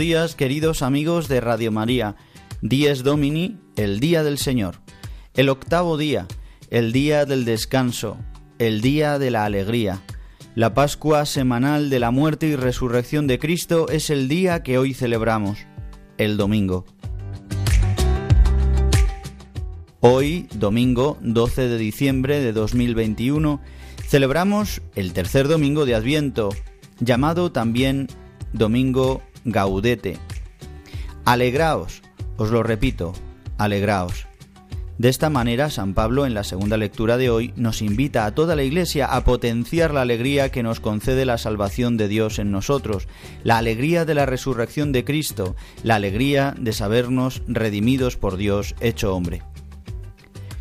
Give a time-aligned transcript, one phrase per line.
[0.00, 2.16] Días, queridos amigos de Radio María.
[2.62, 4.76] Dies Domini, el día del Señor.
[5.34, 6.26] El octavo día,
[6.70, 8.16] el día del descanso,
[8.58, 10.00] el día de la alegría.
[10.54, 14.94] La Pascua semanal de la muerte y resurrección de Cristo es el día que hoy
[14.94, 15.58] celebramos,
[16.16, 16.86] el domingo.
[20.00, 23.60] Hoy, domingo 12 de diciembre de 2021,
[24.08, 26.48] celebramos el tercer domingo de Adviento,
[27.00, 28.08] llamado también
[28.54, 30.18] Domingo gaudete.
[31.24, 32.02] Alegraos,
[32.36, 33.12] os lo repito,
[33.58, 34.26] alegraos.
[35.00, 38.54] De esta manera, San Pablo en la segunda lectura de hoy nos invita a toda
[38.54, 43.08] la Iglesia a potenciar la alegría que nos concede la salvación de Dios en nosotros,
[43.42, 49.16] la alegría de la resurrección de Cristo, la alegría de sabernos redimidos por Dios hecho
[49.16, 49.42] hombre.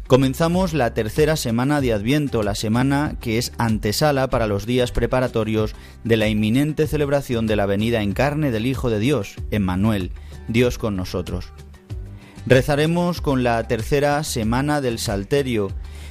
[0.09, 5.75] Comenzamos la tercera semana de Adviento, la semana que es antesala para los días preparatorios
[6.03, 10.11] de la inminente celebración de la venida en carne del Hijo de Dios, Emmanuel,
[10.47, 11.53] Dios con nosotros.
[12.47, 15.67] Rezaremos con la tercera semana del Salterio,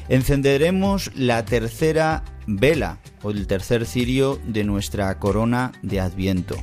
[0.09, 6.55] encenderemos la tercera vela o el tercer cirio de nuestra corona de Adviento.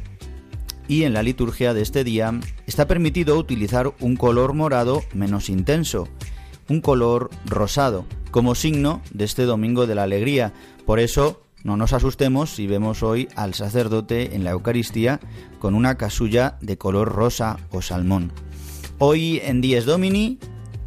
[0.87, 6.07] Y en la liturgia de este día está permitido utilizar un color morado menos intenso,
[6.69, 10.53] un color rosado, como signo de este Domingo de la Alegría.
[10.85, 15.19] Por eso no nos asustemos si vemos hoy al sacerdote en la Eucaristía
[15.59, 18.31] con una casulla de color rosa o salmón.
[18.99, 20.39] Hoy en Dies Domini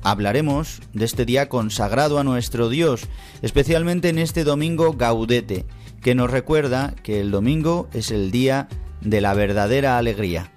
[0.03, 3.09] hablaremos de este día consagrado a nuestro Dios,
[3.43, 5.67] especialmente en este domingo gaudete,
[6.01, 8.69] que nos recuerda que el domingo es el día
[9.01, 10.53] de la verdadera alegría.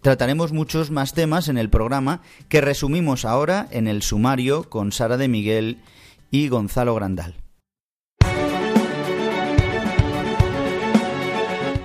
[0.00, 5.18] Trataremos muchos más temas en el programa que resumimos ahora en el sumario con Sara
[5.18, 5.78] de Miguel
[6.30, 7.34] y Gonzalo Grandal.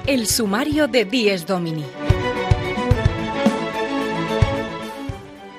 [0.07, 1.83] El sumario de Dies Domini.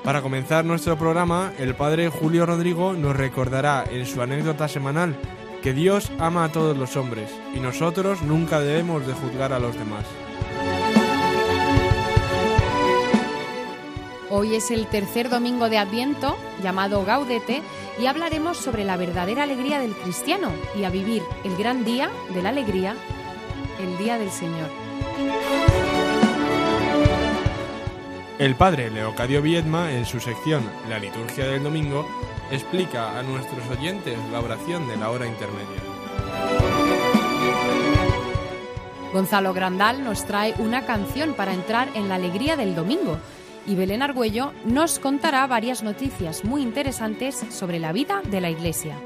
[0.02, 5.16] Para comenzar nuestro programa, el padre Julio Rodrigo nos recordará en su anécdota semanal
[5.62, 9.74] que Dios ama a todos los hombres y nosotros nunca debemos de juzgar a los
[9.74, 10.04] demás.
[14.38, 17.62] Hoy es el tercer domingo de Adviento, llamado Gaudete,
[17.98, 22.42] y hablaremos sobre la verdadera alegría del cristiano y a vivir el gran día de
[22.42, 22.94] la alegría,
[23.80, 24.68] el Día del Señor.
[28.38, 32.06] El padre Leocadio Viedma, en su sección La liturgia del domingo,
[32.50, 35.80] explica a nuestros oyentes la oración de la hora intermedia.
[39.14, 43.18] Gonzalo Grandal nos trae una canción para entrar en la alegría del domingo
[43.66, 48.96] y Belén Argüello nos contará varias noticias muy interesantes sobre la vida de la Iglesia.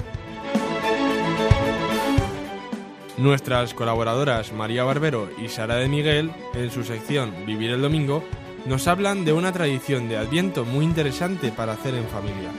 [3.17, 8.25] Nuestras colaboradoras María Barbero y Sara de Miguel, en su sección Vivir el Domingo,
[8.67, 12.51] nos hablan de una tradición de Adviento muy interesante para hacer en familia.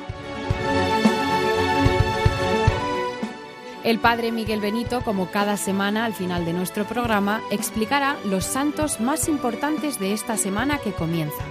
[3.83, 9.01] El padre Miguel Benito, como cada semana al final de nuestro programa, explicará los santos
[9.01, 11.43] más importantes de esta semana que comienza.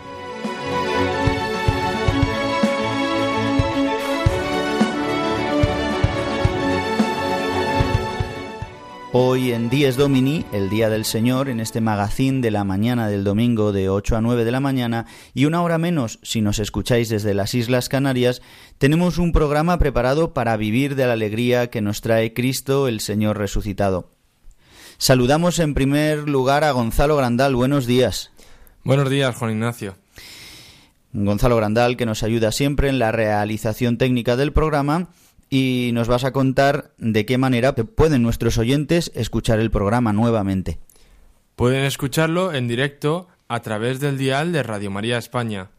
[9.13, 13.25] Hoy en Dies Domini, el Día del Señor, en este magazín de la mañana del
[13.25, 17.09] domingo de 8 a 9 de la mañana y una hora menos si nos escucháis
[17.09, 18.41] desde las Islas Canarias,
[18.79, 23.37] tenemos un programa preparado para vivir de la alegría que nos trae Cristo el Señor
[23.37, 24.11] resucitado.
[24.97, 27.57] Saludamos en primer lugar a Gonzalo Grandal.
[27.57, 28.31] Buenos días.
[28.85, 29.97] Buenos días, Juan Ignacio.
[31.13, 35.09] Gonzalo Grandal, que nos ayuda siempre en la realización técnica del programa
[35.51, 40.79] y nos vas a contar de qué manera pueden nuestros oyentes escuchar el programa nuevamente.
[41.57, 45.71] Pueden escucharlo en directo a través del dial de Radio María España,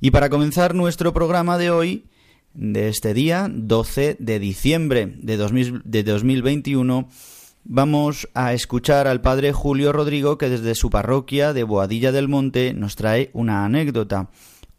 [0.00, 2.04] Y para comenzar nuestro programa de hoy,
[2.52, 7.08] de este día, 12 de diciembre de, de 2021,
[7.64, 12.74] vamos a escuchar al padre Julio Rodrigo que desde su parroquia de Boadilla del Monte
[12.74, 14.28] nos trae una anécdota.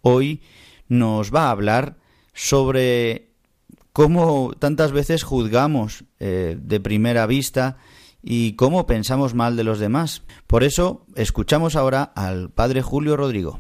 [0.01, 0.41] Hoy
[0.87, 1.97] nos va a hablar
[2.33, 3.29] sobre
[3.91, 7.77] cómo tantas veces juzgamos eh, de primera vista
[8.21, 10.23] y cómo pensamos mal de los demás.
[10.47, 13.59] Por eso escuchamos ahora al padre Julio Rodrigo.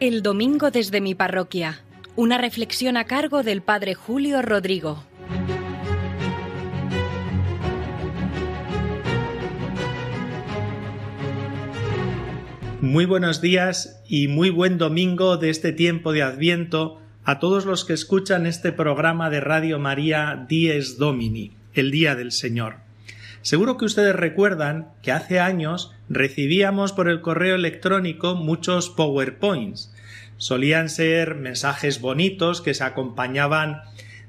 [0.00, 1.82] El domingo desde mi parroquia.
[2.16, 5.04] Una reflexión a cargo del padre Julio Rodrigo.
[12.80, 17.84] Muy buenos días y muy buen domingo de este tiempo de Adviento a todos los
[17.84, 22.89] que escuchan este programa de Radio María Dies Domini, el Día del Señor.
[23.42, 29.92] Seguro que ustedes recuerdan que hace años recibíamos por el correo electrónico muchos PowerPoints.
[30.36, 33.82] Solían ser mensajes bonitos que se acompañaban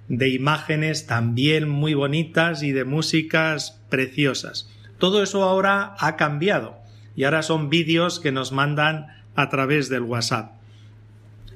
[0.07, 4.69] de imágenes también muy bonitas y de músicas preciosas.
[4.97, 6.77] Todo eso ahora ha cambiado
[7.15, 10.53] y ahora son vídeos que nos mandan a través del WhatsApp.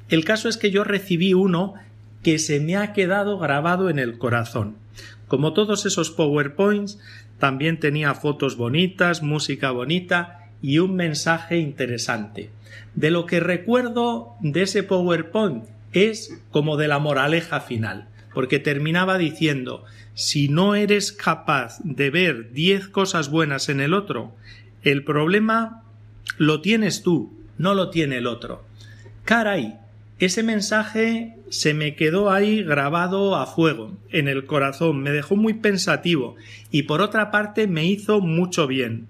[0.09, 1.73] El caso es que yo recibí uno
[2.21, 4.75] que se me ha quedado grabado en el corazón.
[5.27, 6.99] Como todos esos PowerPoints,
[7.39, 12.49] también tenía fotos bonitas, música bonita y un mensaje interesante.
[12.95, 19.17] De lo que recuerdo de ese PowerPoint es como de la moraleja final, porque terminaba
[19.17, 24.33] diciendo si no eres capaz de ver diez cosas buenas en el otro,
[24.81, 25.83] el problema
[26.37, 28.65] lo tienes tú, no lo tiene el otro.
[29.25, 29.75] Caray,
[30.19, 35.55] ese mensaje se me quedó ahí grabado a fuego, en el corazón, me dejó muy
[35.55, 36.35] pensativo
[36.71, 39.07] y por otra parte me hizo mucho bien.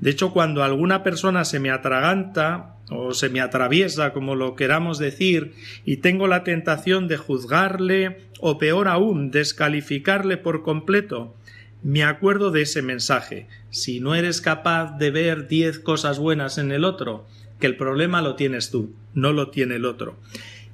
[0.00, 4.98] De hecho, cuando alguna persona se me atraganta o se me atraviesa, como lo queramos
[4.98, 5.54] decir,
[5.84, 11.34] y tengo la tentación de juzgarle o peor aún, descalificarle por completo,
[11.82, 13.46] me acuerdo de ese mensaje.
[13.70, 17.26] Si no eres capaz de ver diez cosas buenas en el otro,
[17.60, 20.18] que el problema lo tienes tú, no lo tiene el otro.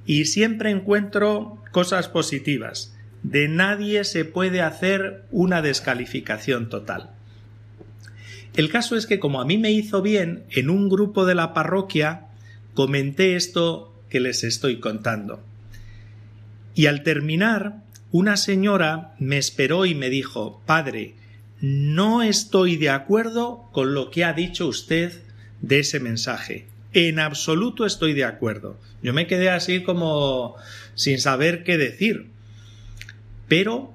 [0.05, 2.95] Y siempre encuentro cosas positivas.
[3.23, 7.09] De nadie se puede hacer una descalificación total.
[8.55, 11.53] El caso es que como a mí me hizo bien, en un grupo de la
[11.53, 12.27] parroquia
[12.73, 15.41] comenté esto que les estoy contando.
[16.75, 17.81] Y al terminar,
[18.11, 21.15] una señora me esperó y me dijo Padre,
[21.59, 25.21] no estoy de acuerdo con lo que ha dicho usted
[25.61, 26.67] de ese mensaje.
[26.95, 28.79] En absoluto estoy de acuerdo.
[29.03, 30.55] Yo me quedé así como
[30.93, 32.27] sin saber qué decir.
[33.49, 33.93] Pero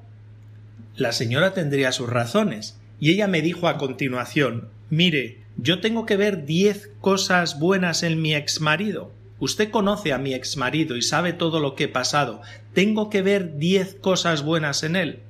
[0.96, 2.78] la señora tendría sus razones.
[3.00, 8.20] Y ella me dijo a continuación Mire, yo tengo que ver diez cosas buenas en
[8.20, 9.10] mi exmarido.
[9.38, 12.42] Usted conoce a mi exmarido y sabe todo lo que he pasado.
[12.74, 15.20] Tengo que ver diez cosas buenas en él.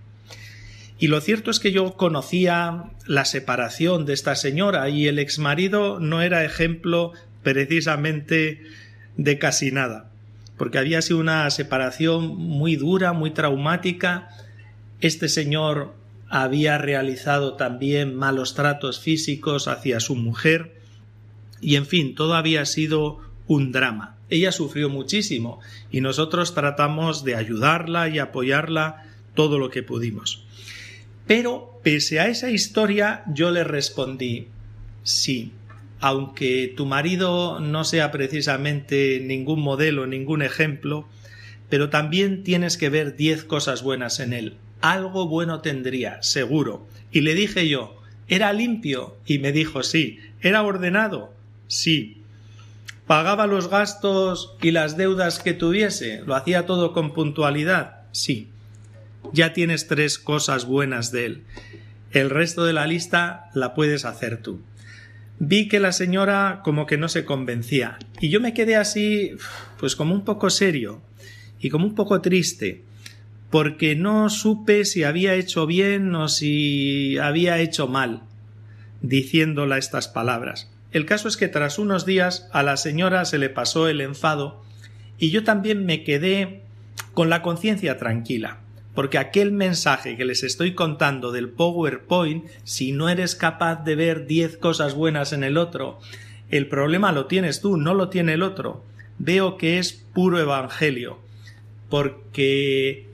[0.98, 6.00] Y lo cierto es que yo conocía la separación de esta señora y el exmarido
[6.00, 7.12] no era ejemplo
[7.42, 8.62] precisamente
[9.16, 10.10] de casi nada,
[10.56, 14.28] porque había sido una separación muy dura, muy traumática.
[15.00, 15.94] Este señor
[16.28, 20.80] había realizado también malos tratos físicos hacia su mujer
[21.60, 24.16] y en fin, todo había sido un drama.
[24.28, 29.04] Ella sufrió muchísimo y nosotros tratamos de ayudarla y apoyarla
[29.34, 30.44] todo lo que pudimos.
[31.26, 34.48] Pero, pese a esa historia, yo le respondí
[35.02, 35.52] sí,
[36.00, 41.06] aunque tu marido no sea precisamente ningún modelo, ningún ejemplo,
[41.68, 44.56] pero también tienes que ver diez cosas buenas en él.
[44.80, 46.86] Algo bueno tendría, seguro.
[47.12, 49.16] Y le dije yo, ¿era limpio?
[49.26, 50.18] Y me dijo sí.
[50.40, 51.34] ¿Era ordenado?
[51.68, 52.16] Sí.
[53.06, 56.22] ¿Pagaba los gastos y las deudas que tuviese?
[56.26, 58.02] ¿Lo hacía todo con puntualidad?
[58.12, 58.48] Sí.
[59.32, 61.42] Ya tienes tres cosas buenas de él.
[62.12, 64.60] El resto de la lista la puedes hacer tú.
[65.42, 69.32] Vi que la señora como que no se convencía y yo me quedé así
[69.78, 71.00] pues como un poco serio
[71.58, 72.84] y como un poco triste
[73.48, 78.22] porque no supe si había hecho bien o si había hecho mal
[79.00, 80.70] diciéndola estas palabras.
[80.92, 84.62] El caso es que tras unos días a la señora se le pasó el enfado
[85.18, 86.64] y yo también me quedé
[87.14, 88.60] con la conciencia tranquila,
[88.94, 94.26] porque aquel mensaje que les estoy contando del PowerPoint, si no eres capaz de ver
[94.26, 95.98] diez cosas buenas en el otro,
[96.50, 98.84] el problema lo tienes tú, no lo tiene el otro.
[99.18, 101.18] Veo que es puro evangelio,
[101.88, 103.08] porque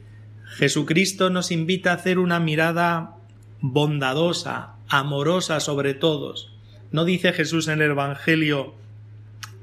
[0.56, 3.16] Jesucristo nos invita a hacer una mirada
[3.60, 6.52] bondadosa, amorosa sobre todos.
[6.92, 8.74] ¿No dice Jesús en el Evangelio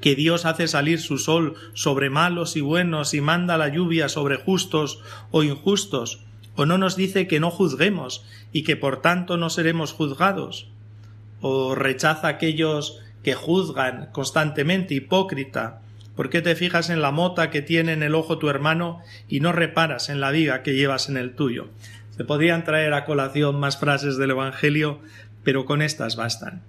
[0.03, 4.35] que Dios hace salir su sol sobre malos y buenos y manda la lluvia sobre
[4.35, 4.99] justos
[5.31, 6.25] o injustos?
[6.57, 10.67] ¿O no nos dice que no juzguemos y que por tanto no seremos juzgados?
[11.39, 15.79] ¿O rechaza a aquellos que juzgan constantemente, hipócrita?
[16.17, 19.39] ¿Por qué te fijas en la mota que tiene en el ojo tu hermano y
[19.39, 21.69] no reparas en la viga que llevas en el tuyo?
[22.17, 24.99] Se podrían traer a colación más frases del Evangelio,
[25.45, 26.61] pero con estas bastan.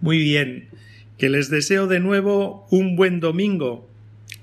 [0.00, 0.70] Muy bien,
[1.18, 3.90] que les deseo de nuevo un buen domingo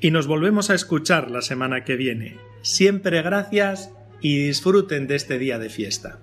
[0.02, 2.38] y nos volvemos a escuchar la semana que viene.
[2.62, 3.92] Siempre gracias
[4.22, 6.20] y disfruten de este día de fiesta.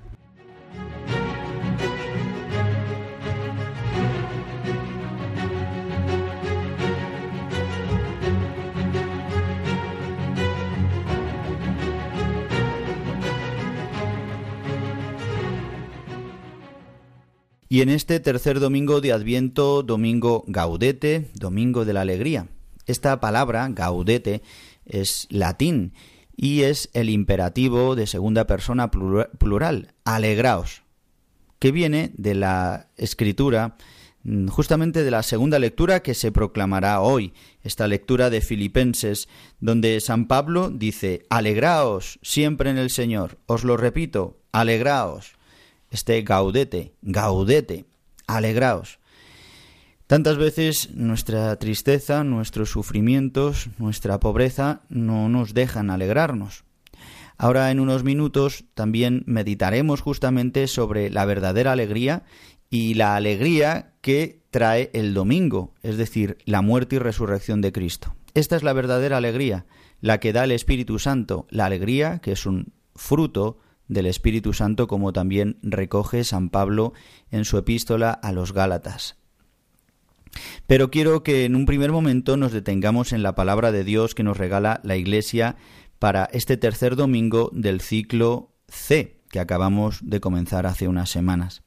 [17.72, 22.48] Y en este tercer domingo de Adviento, domingo gaudete, domingo de la alegría.
[22.84, 24.42] Esta palabra, gaudete,
[24.84, 25.94] es latín
[26.36, 30.82] y es el imperativo de segunda persona plural, alegraos,
[31.58, 33.78] que viene de la escritura,
[34.22, 39.98] mm, justamente de la segunda lectura que se proclamará hoy, esta lectura de Filipenses, donde
[40.02, 45.36] San Pablo dice, alegraos siempre en el Señor, os lo repito, alegraos
[45.92, 47.84] este gaudete, gaudete,
[48.26, 48.98] alegraos.
[50.06, 56.64] Tantas veces nuestra tristeza, nuestros sufrimientos, nuestra pobreza no nos dejan alegrarnos.
[57.38, 62.24] Ahora en unos minutos también meditaremos justamente sobre la verdadera alegría
[62.70, 68.14] y la alegría que trae el domingo, es decir, la muerte y resurrección de Cristo.
[68.34, 69.66] Esta es la verdadera alegría,
[70.00, 73.58] la que da el Espíritu Santo, la alegría que es un fruto
[73.92, 76.92] del Espíritu Santo, como también recoge San Pablo
[77.30, 79.16] en su epístola a los Gálatas.
[80.66, 84.22] Pero quiero que en un primer momento nos detengamos en la palabra de Dios que
[84.22, 85.56] nos regala la Iglesia
[85.98, 91.62] para este tercer domingo del ciclo C que acabamos de comenzar hace unas semanas.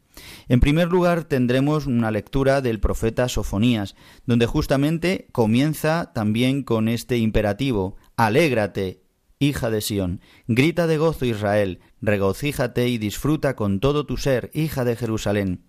[0.48, 7.18] En primer lugar tendremos una lectura del profeta Sofonías, donde justamente comienza también con este
[7.18, 9.05] imperativo, Alégrate,
[9.48, 14.86] hija de Sión, grita de gozo Israel, regocíjate y disfruta con todo tu ser, hija
[14.86, 15.64] de Jerusalén.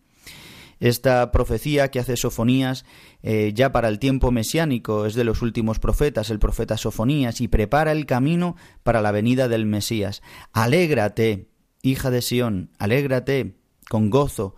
[0.78, 2.84] Esta profecía que hace Sofonías
[3.22, 7.48] eh, ya para el tiempo mesiánico es de los últimos profetas, el profeta Sofonías, y
[7.48, 10.22] prepara el camino para la venida del Mesías.
[10.52, 11.48] Alégrate,
[11.82, 13.56] hija de Sión, alégrate
[13.88, 14.56] con gozo,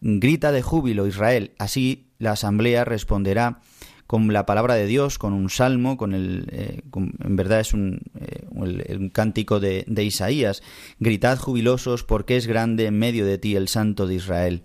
[0.00, 1.52] grita de júbilo Israel.
[1.58, 3.60] Así la asamblea responderá
[4.10, 8.00] con la palabra de Dios, con un salmo, con el, eh, en verdad es un,
[8.18, 10.64] eh, cántico de, Isaías.
[10.98, 14.64] Gritad jubilosos porque es grande en medio de ti el Santo de Israel.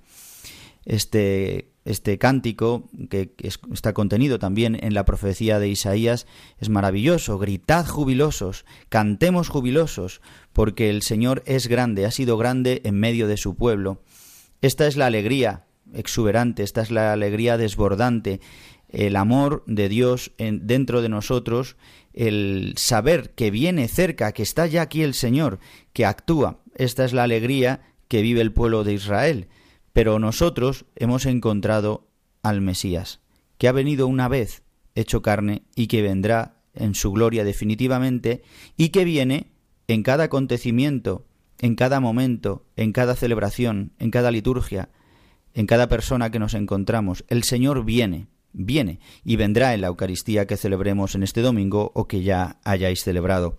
[0.84, 3.36] Este, este cántico, que
[3.72, 6.26] está contenido también en la profecía de Isaías,
[6.58, 7.38] es maravilloso.
[7.38, 10.22] Gritad jubilosos, cantemos jubilosos,
[10.54, 14.02] porque el Señor es grande, ha sido grande en medio de su pueblo.
[14.64, 18.40] Esta es la alegría exuberante, esta es la alegría desbordante,
[18.96, 21.76] el amor de Dios en, dentro de nosotros,
[22.14, 25.60] el saber que viene cerca, que está ya aquí el Señor,
[25.92, 26.62] que actúa.
[26.76, 29.50] Esta es la alegría que vive el pueblo de Israel.
[29.92, 32.08] Pero nosotros hemos encontrado
[32.42, 33.20] al Mesías,
[33.58, 34.64] que ha venido una vez
[34.96, 38.44] hecho carne y que vendrá en su gloria definitivamente
[38.78, 39.52] y que viene
[39.88, 41.26] en cada acontecimiento,
[41.60, 44.90] en cada momento, en cada celebración, en cada liturgia,
[45.54, 47.26] en cada persona que nos encontramos.
[47.28, 52.08] El Señor viene viene y vendrá en la Eucaristía que celebremos en este domingo o
[52.08, 53.58] que ya hayáis celebrado.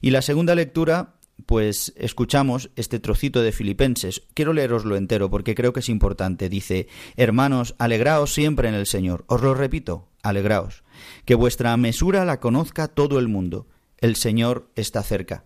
[0.00, 1.14] Y la segunda lectura,
[1.46, 4.22] pues escuchamos este trocito de Filipenses.
[4.34, 6.48] Quiero leeroslo entero porque creo que es importante.
[6.48, 9.24] Dice, Hermanos, alegraos siempre en el Señor.
[9.28, 10.84] Os lo repito, alegraos.
[11.24, 13.66] Que vuestra mesura la conozca todo el mundo.
[14.00, 15.44] El Señor está cerca.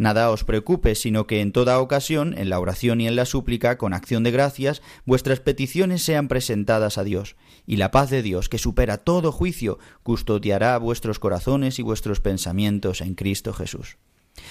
[0.00, 3.76] Nada os preocupe, sino que en toda ocasión, en la oración y en la súplica,
[3.76, 7.36] con acción de gracias, vuestras peticiones sean presentadas a Dios,
[7.70, 13.00] y la paz de Dios, que supera todo juicio, custodiará vuestros corazones y vuestros pensamientos
[13.00, 13.96] en Cristo Jesús.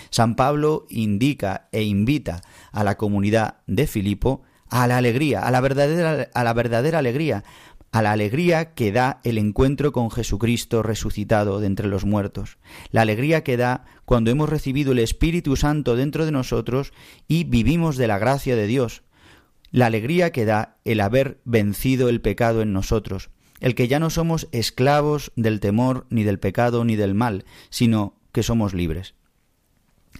[0.09, 2.39] San Pablo indica e invita
[2.71, 7.43] a la comunidad de Filipo a la alegría, a la verdadera, a la verdadera alegría,
[7.91, 12.57] a la alegría que da el encuentro con Jesucristo resucitado de entre los muertos,
[12.91, 16.93] la alegría que da cuando hemos recibido el Espíritu Santo dentro de nosotros
[17.27, 19.03] y vivimos de la gracia de Dios,
[19.71, 24.09] la alegría que da el haber vencido el pecado en nosotros, el que ya no
[24.09, 29.15] somos esclavos del temor ni del pecado ni del mal, sino que somos libres.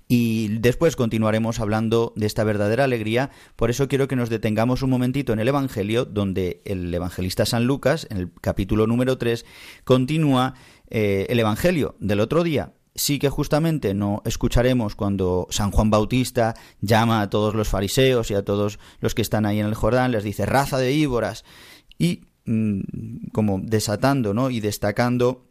[0.08, 4.90] Y después continuaremos hablando de esta verdadera alegría, por eso quiero que nos detengamos un
[4.90, 9.46] momentito en el Evangelio, donde el evangelista San Lucas, en el capítulo número 3,
[9.84, 10.56] continúa
[10.90, 12.74] eh, el Evangelio del otro día.
[13.00, 18.34] Sí que justamente no escucharemos cuando San Juan Bautista llama a todos los fariseos y
[18.34, 21.46] a todos los que están ahí en el Jordán, les dice raza de víboras,
[21.98, 24.50] y mm, como desatando ¿no?
[24.50, 25.46] y destacando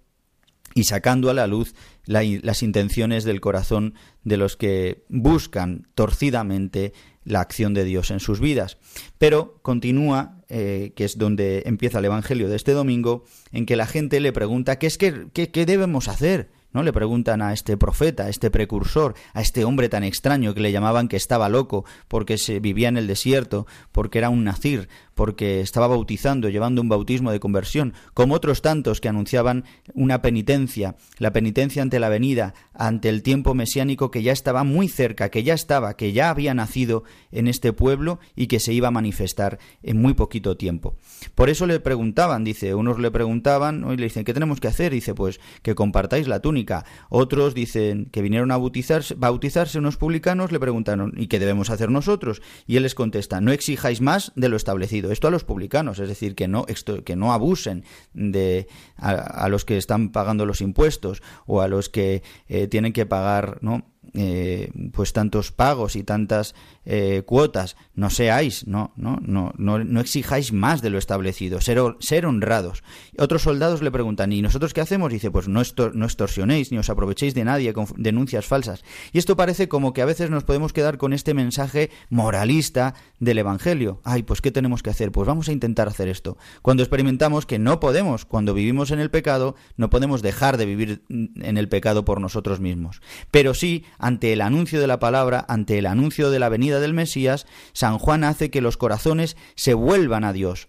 [0.75, 1.75] y sacando a la luz
[2.05, 6.93] las intenciones del corazón de los que buscan torcidamente
[7.25, 8.77] la acción de Dios en sus vidas.
[9.17, 13.87] Pero continúa, eh, que es donde empieza el Evangelio de este domingo, en que la
[13.87, 16.58] gente le pregunta, ¿qué, es que, qué debemos hacer?
[16.73, 16.83] ¿No?
[16.83, 20.73] Le preguntan a este profeta, a este precursor, a este hombre tan extraño que le
[20.73, 25.61] llamaban que estaba loco porque se vivía en el desierto, porque era un nazir, porque
[25.61, 31.33] estaba bautizando, llevando un bautismo de conversión, como otros tantos que anunciaban una penitencia, la
[31.33, 35.55] penitencia ante la venida, ante el tiempo mesiánico que ya estaba muy cerca, que ya
[35.55, 40.01] estaba, que ya había nacido en este pueblo y que se iba a manifestar en
[40.01, 40.95] muy poquito tiempo.
[41.35, 44.93] Por eso le preguntaban, dice, unos le preguntaban y le dicen, ¿qué tenemos que hacer?
[44.93, 46.85] Dice, pues que compartáis la túnica.
[47.09, 51.91] Otros dicen que vinieron a bautizarse, bautizarse unos publicanos, le preguntaron, ¿y qué debemos hacer
[51.91, 52.41] nosotros?
[52.69, 56.09] Y él les contesta, no exijáis más de lo establecido esto a los publicanos, es
[56.09, 56.67] decir, que no,
[57.05, 62.23] que no abusen de a, los que están pagando los impuestos o a los que
[62.49, 63.87] eh, tienen que pagar, ¿no?
[64.15, 66.55] Eh, pues tantos pagos y tantas
[66.87, 72.25] eh, cuotas, no seáis, no, no, no, no, exijáis más de lo establecido, ser, ser
[72.25, 72.83] honrados.
[73.19, 75.13] Otros soldados le preguntan, ¿y nosotros qué hacemos?
[75.13, 78.83] dice, pues no, no extorsionéis ni os aprovechéis de nadie con denuncias falsas.
[79.13, 83.39] Y esto parece como que a veces nos podemos quedar con este mensaje moralista del
[83.39, 84.01] Evangelio.
[84.05, 85.13] Ay, pues ¿qué tenemos que hacer?
[85.13, 86.39] Pues vamos a intentar hacer esto.
[86.63, 91.03] Cuando experimentamos que no podemos, cuando vivimos en el pecado, no podemos dejar de vivir
[91.09, 93.01] en el pecado por nosotros mismos.
[93.31, 96.95] Pero sí, ante el anuncio de la palabra, ante el anuncio de la venida del
[96.95, 100.69] Mesías, San Juan hace que los corazones se vuelvan a Dios.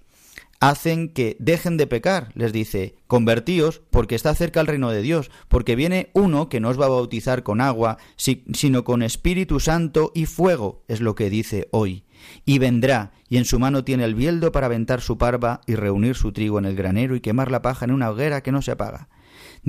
[0.62, 5.32] Hacen que dejen de pecar, les dice, convertíos porque está cerca el reino de Dios,
[5.48, 10.12] porque viene uno que no os va a bautizar con agua, sino con Espíritu Santo
[10.14, 12.04] y fuego, es lo que dice hoy.
[12.46, 16.16] Y vendrá, y en su mano tiene el bieldo para aventar su parva y reunir
[16.16, 18.72] su trigo en el granero y quemar la paja en una hoguera que no se
[18.72, 19.08] apaga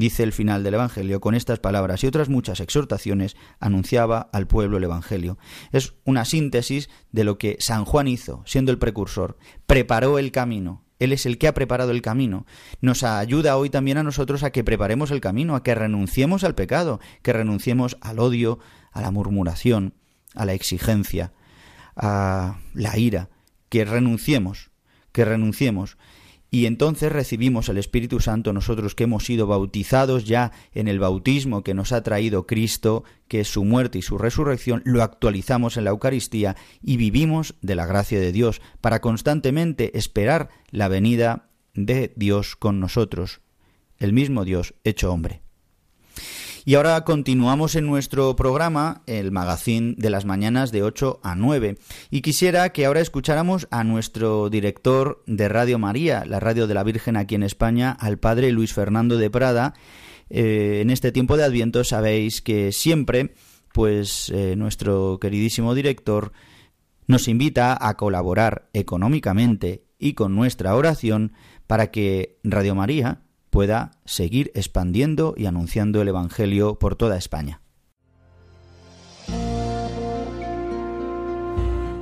[0.01, 4.79] dice el final del Evangelio, con estas palabras y otras muchas exhortaciones, anunciaba al pueblo
[4.79, 5.39] el Evangelio.
[5.71, 9.39] Es una síntesis de lo que San Juan hizo, siendo el precursor.
[9.67, 12.47] Preparó el camino, él es el que ha preparado el camino.
[12.81, 16.55] Nos ayuda hoy también a nosotros a que preparemos el camino, a que renunciemos al
[16.55, 18.59] pecado, que renunciemos al odio,
[18.93, 19.95] a la murmuración,
[20.35, 21.33] a la exigencia,
[21.97, 23.31] a la ira,
[23.71, 24.71] que renunciemos,
[25.13, 25.97] que renunciemos
[26.51, 31.63] y entonces recibimos el Espíritu Santo nosotros que hemos sido bautizados ya en el bautismo
[31.63, 35.85] que nos ha traído Cristo, que es su muerte y su resurrección, lo actualizamos en
[35.85, 42.13] la Eucaristía y vivimos de la gracia de Dios para constantemente esperar la venida de
[42.17, 43.41] Dios con nosotros,
[43.99, 45.43] el mismo Dios hecho hombre.
[46.65, 51.79] Y ahora continuamos en nuestro programa, el magazine de las mañanas de 8 a 9.
[52.11, 56.83] Y quisiera que ahora escucháramos a nuestro director de Radio María, la radio de la
[56.83, 59.75] Virgen aquí en España, al padre Luis Fernando de Prada.
[60.29, 63.35] Eh, en este tiempo de Adviento sabéis que siempre,
[63.73, 66.33] pues eh, nuestro queridísimo director
[67.07, 71.33] nos invita a colaborar económicamente y con nuestra oración
[71.67, 77.61] para que Radio María pueda seguir expandiendo y anunciando el Evangelio por toda España.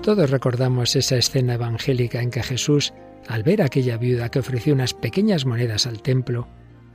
[0.02, 2.94] Todos recordamos esa escena evangélica en que Jesús,
[3.26, 6.48] al ver a aquella viuda que ofreció unas pequeñas monedas al templo,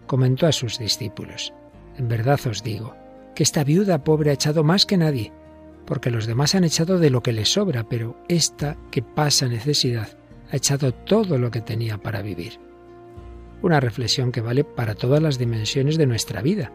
[0.08, 1.54] comentó a sus discípulos,
[1.98, 2.96] En verdad os digo,
[3.36, 5.32] que esta viuda pobre ha echado más que nadie,
[5.86, 10.18] porque los demás han echado de lo que les sobra, pero esta que pasa necesidad
[10.52, 12.63] ha echado todo lo que tenía para vivir
[13.64, 16.72] una reflexión que vale para todas las dimensiones de nuestra vida.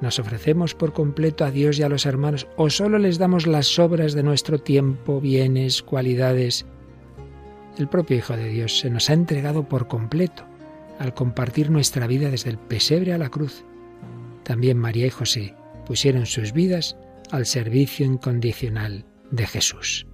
[0.00, 3.66] ¿Nos ofrecemos por completo a Dios y a los hermanos o solo les damos las
[3.66, 6.66] sobras de nuestro tiempo, bienes, cualidades?
[7.78, 10.44] El propio Hijo de Dios se nos ha entregado por completo
[10.98, 13.64] al compartir nuestra vida desde el pesebre a la cruz.
[14.42, 15.54] También María y José
[15.86, 16.96] pusieron sus vidas
[17.30, 20.06] al servicio incondicional de Jesús.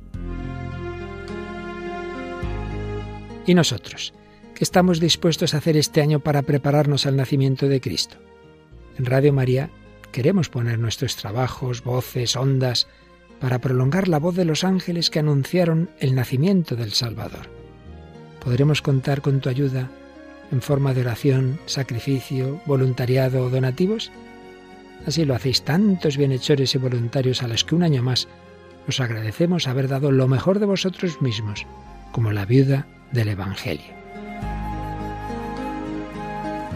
[3.47, 4.13] ¿Y nosotros?
[4.57, 8.17] ¿Qué estamos dispuestos a hacer este año para prepararnos al nacimiento de Cristo?
[8.99, 9.69] En Radio María
[10.13, 12.87] queremos poner nuestros trabajos, voces, ondas,
[13.39, 17.51] para prolongar la voz de los ángeles que anunciaron el nacimiento del Salvador.
[18.43, 19.91] ¿Podremos contar con tu ayuda
[20.51, 24.11] en forma de oración, sacrificio, voluntariado o donativos?
[25.07, 28.27] Así lo hacéis tantos bienhechores y voluntarios a los que un año más
[28.89, 31.67] os agradecemos haber dado lo mejor de vosotros mismos,
[32.11, 34.06] como la viuda del Evangelio.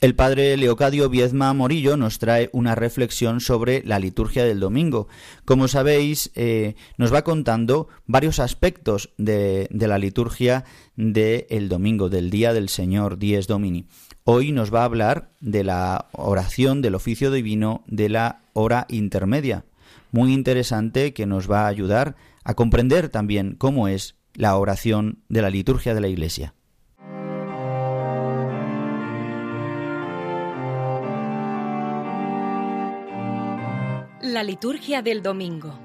[0.00, 5.08] El padre Leocadio Viezma Morillo nos trae una reflexión sobre la liturgia del domingo.
[5.44, 10.64] Como sabéis, eh, nos va contando varios aspectos de, la liturgia
[10.96, 13.88] del domingo, del día del Señor, Dies Domini.
[14.24, 19.66] Hoy nos va a hablar de la oración del oficio divino de la hora intermedia.
[20.12, 25.42] Muy interesante que nos va a ayudar a comprender también cómo es la oración de
[25.42, 26.54] la liturgia de la Iglesia.
[34.30, 35.76] La liturgia del domingo,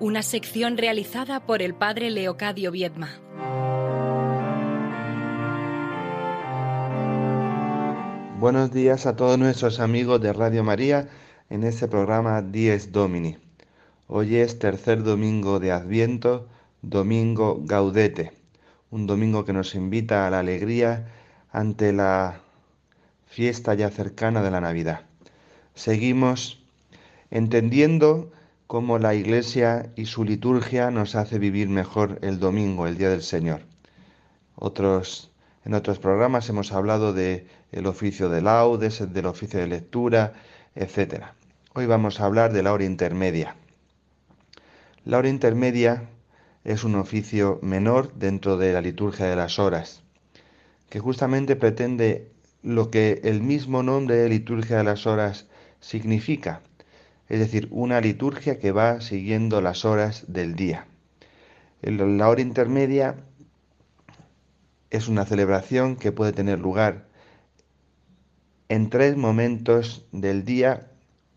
[0.00, 3.10] una sección realizada por el padre Leocadio Viedma.
[8.38, 11.10] Buenos días a todos nuestros amigos de Radio María
[11.50, 13.36] en este programa Dies Domini.
[14.06, 16.48] Hoy es tercer domingo de Adviento,
[16.80, 18.32] domingo Gaudete,
[18.90, 21.06] un domingo que nos invita a la alegría
[21.52, 22.40] ante la
[23.26, 25.02] fiesta ya cercana de la Navidad.
[25.74, 26.59] Seguimos
[27.30, 28.32] entendiendo
[28.66, 33.22] cómo la Iglesia y su liturgia nos hace vivir mejor el domingo, el día del
[33.22, 33.62] Señor.
[34.54, 35.30] Otros,
[35.64, 40.34] en otros programas hemos hablado del el oficio de laudes, del oficio de lectura,
[40.74, 41.24] etc.
[41.74, 43.56] Hoy vamos a hablar de la hora intermedia.
[45.04, 46.08] La hora intermedia
[46.64, 50.02] es un oficio menor dentro de la liturgia de las horas,
[50.88, 52.30] que justamente pretende
[52.62, 55.46] lo que el mismo nombre de liturgia de las horas
[55.80, 56.62] significa,
[57.30, 60.88] es decir, una liturgia que va siguiendo las horas del día.
[61.80, 63.14] La hora intermedia
[64.90, 67.06] es una celebración que puede tener lugar
[68.68, 70.88] en tres momentos del día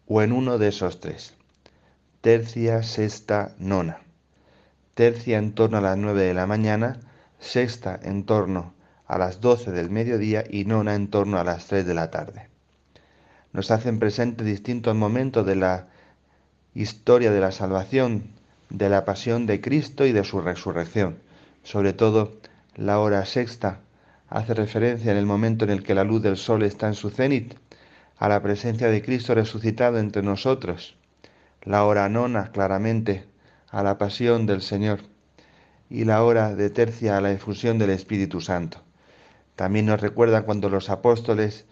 [0.07, 1.35] o en uno de esos tres.
[2.21, 3.99] Tercia, sexta, nona.
[4.95, 7.01] Tercia en torno a las nueve de la mañana,
[7.39, 8.73] sexta en torno
[9.05, 12.52] a las doce del mediodía y nona en torno a las tres de la tarde
[13.53, 15.87] nos hacen presente distintos momentos de la
[16.73, 18.31] historia de la salvación,
[18.69, 21.19] de la pasión de Cristo y de su resurrección.
[21.63, 22.33] Sobre todo
[22.75, 23.79] la hora sexta
[24.27, 27.11] hace referencia en el momento en el que la luz del sol está en su
[27.11, 27.53] cenit
[28.17, 30.95] a la presencia de Cristo resucitado entre nosotros.
[31.61, 33.25] La hora nona claramente
[33.69, 35.01] a la pasión del Señor
[35.89, 38.79] y la hora de tercia a la efusión del Espíritu Santo.
[39.55, 41.65] También nos recuerda cuando los apóstoles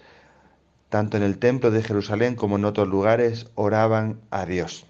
[0.91, 4.85] tanto en el templo de Jerusalén como en otros lugares, oraban a Dios.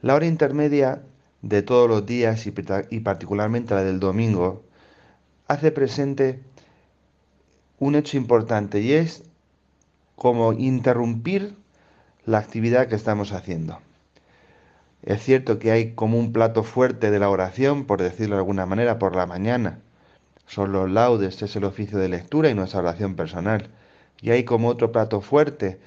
[0.00, 1.02] La hora intermedia
[1.42, 4.62] de todos los días y particularmente la del domingo
[5.48, 6.40] hace presente
[7.80, 9.24] un hecho importante y es
[10.14, 11.56] como interrumpir
[12.24, 13.80] la actividad que estamos haciendo.
[15.02, 18.66] Es cierto que hay como un plato fuerte de la oración, por decirlo de alguna
[18.66, 19.80] manera, por la mañana.
[20.46, 23.68] Son los laudes, es el oficio de lectura y nuestra oración personal
[24.20, 25.78] y hay como otro plato fuerte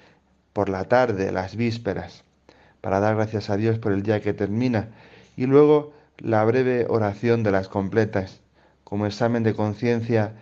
[0.53, 2.23] por la tarde, las vísperas,
[2.81, 4.89] para dar gracias a Dios por el día que termina,
[5.35, 8.41] y luego la breve oración de las completas,
[8.83, 10.33] como examen de conciencia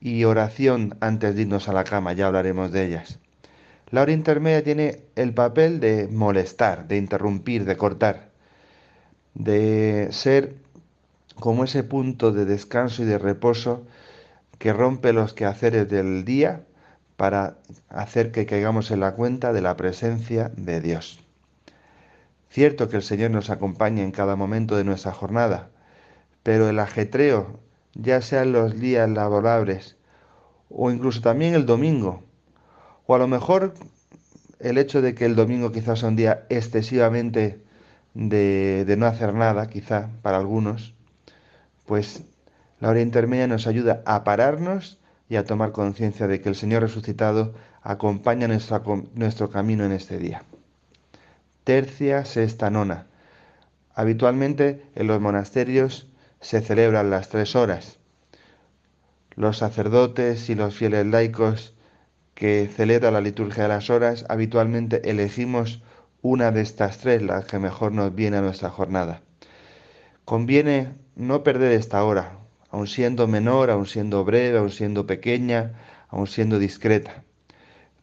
[0.00, 3.18] y oración antes de irnos a la cama, ya hablaremos de ellas.
[3.90, 8.30] La hora intermedia tiene el papel de molestar, de interrumpir, de cortar,
[9.34, 10.56] de ser
[11.36, 13.86] como ese punto de descanso y de reposo
[14.58, 16.62] que rompe los quehaceres del día
[17.16, 17.56] para
[17.88, 21.20] hacer que caigamos en la cuenta de la presencia de Dios.
[22.50, 25.70] Cierto que el Señor nos acompaña en cada momento de nuestra jornada,
[26.42, 27.60] pero el ajetreo,
[27.94, 29.96] ya sean los días laborables
[30.68, 32.24] o incluso también el domingo,
[33.06, 33.74] o a lo mejor
[34.58, 37.60] el hecho de que el domingo quizás sea un día excesivamente
[38.14, 40.94] de, de no hacer nada, quizá para algunos,
[41.86, 42.22] pues
[42.80, 46.82] la hora intermedia nos ayuda a pararnos y a tomar conciencia de que el Señor
[46.82, 50.42] resucitado acompaña nuestro camino en este día.
[51.64, 53.06] Tercia, sexta, nona.
[53.94, 56.08] Habitualmente en los monasterios
[56.40, 57.98] se celebran las tres horas.
[59.34, 61.74] Los sacerdotes y los fieles laicos
[62.34, 65.82] que celebran la liturgia de las horas habitualmente elegimos
[66.20, 69.20] una de estas tres, la que mejor nos viene a nuestra jornada.
[70.24, 72.38] Conviene no perder esta hora,
[72.74, 75.60] aun siendo menor, aun siendo breve, aun siendo pequeña,
[76.08, 77.22] aun siendo discreta.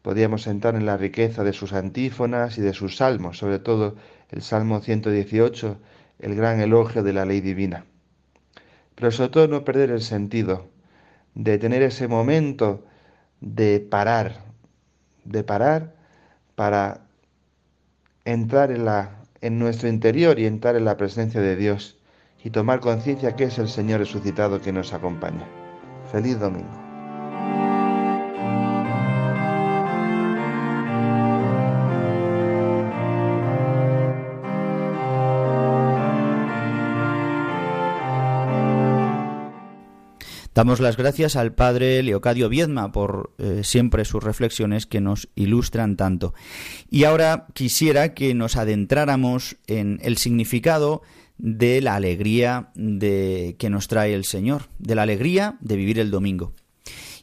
[0.01, 3.97] Podríamos entrar en la riqueza de sus antífonas y de sus salmos, sobre todo
[4.29, 5.77] el Salmo 118,
[6.19, 7.84] el gran elogio de la ley divina.
[8.95, 10.69] Pero sobre todo no perder el sentido
[11.36, 12.86] de tener ese momento
[13.41, 14.45] de parar,
[15.25, 15.95] de parar
[16.55, 17.01] para
[18.23, 22.00] entrar en, la, en nuestro interior y entrar en la presencia de Dios
[22.43, 25.47] y tomar conciencia que es el Señor resucitado que nos acompaña.
[26.12, 26.91] Feliz domingo.
[40.54, 45.95] Damos las gracias al padre Leocadio Viedma por eh, siempre sus reflexiones que nos ilustran
[45.95, 46.34] tanto.
[46.89, 51.04] Y ahora quisiera que nos adentráramos en el significado
[51.41, 56.12] de la alegría de, que nos trae el Señor, de la alegría de vivir el
[56.12, 56.54] domingo.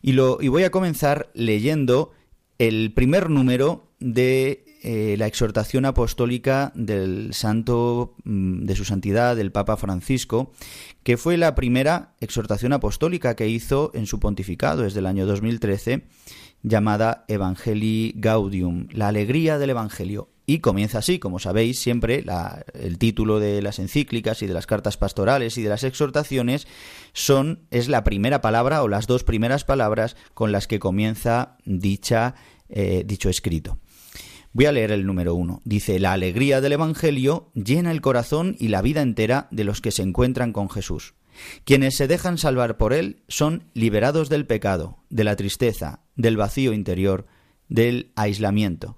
[0.02, 2.12] Y, lo, y voy a comenzar leyendo
[2.58, 9.52] el primer número de eh, la exhortación apostólica del santo mm, de su santidad, del
[9.52, 10.52] Papa Francisco,
[11.04, 16.04] que fue la primera exhortación apostólica que hizo en su pontificado desde el año 2013,
[16.62, 20.28] llamada Evangelii Gaudium, la alegría del Evangelio.
[20.50, 22.24] Y comienza así, como sabéis, siempre
[22.72, 26.66] el título de las encíclicas y de las cartas pastorales y de las exhortaciones
[27.12, 32.34] son es la primera palabra o las dos primeras palabras con las que comienza dicha,
[32.70, 33.78] eh, dicho escrito.
[34.54, 35.60] Voy a leer el número uno.
[35.66, 39.90] Dice, la alegría del Evangelio llena el corazón y la vida entera de los que
[39.90, 41.12] se encuentran con Jesús.
[41.64, 46.72] Quienes se dejan salvar por Él son liberados del pecado, de la tristeza, del vacío
[46.72, 47.26] interior,
[47.68, 48.96] del aislamiento.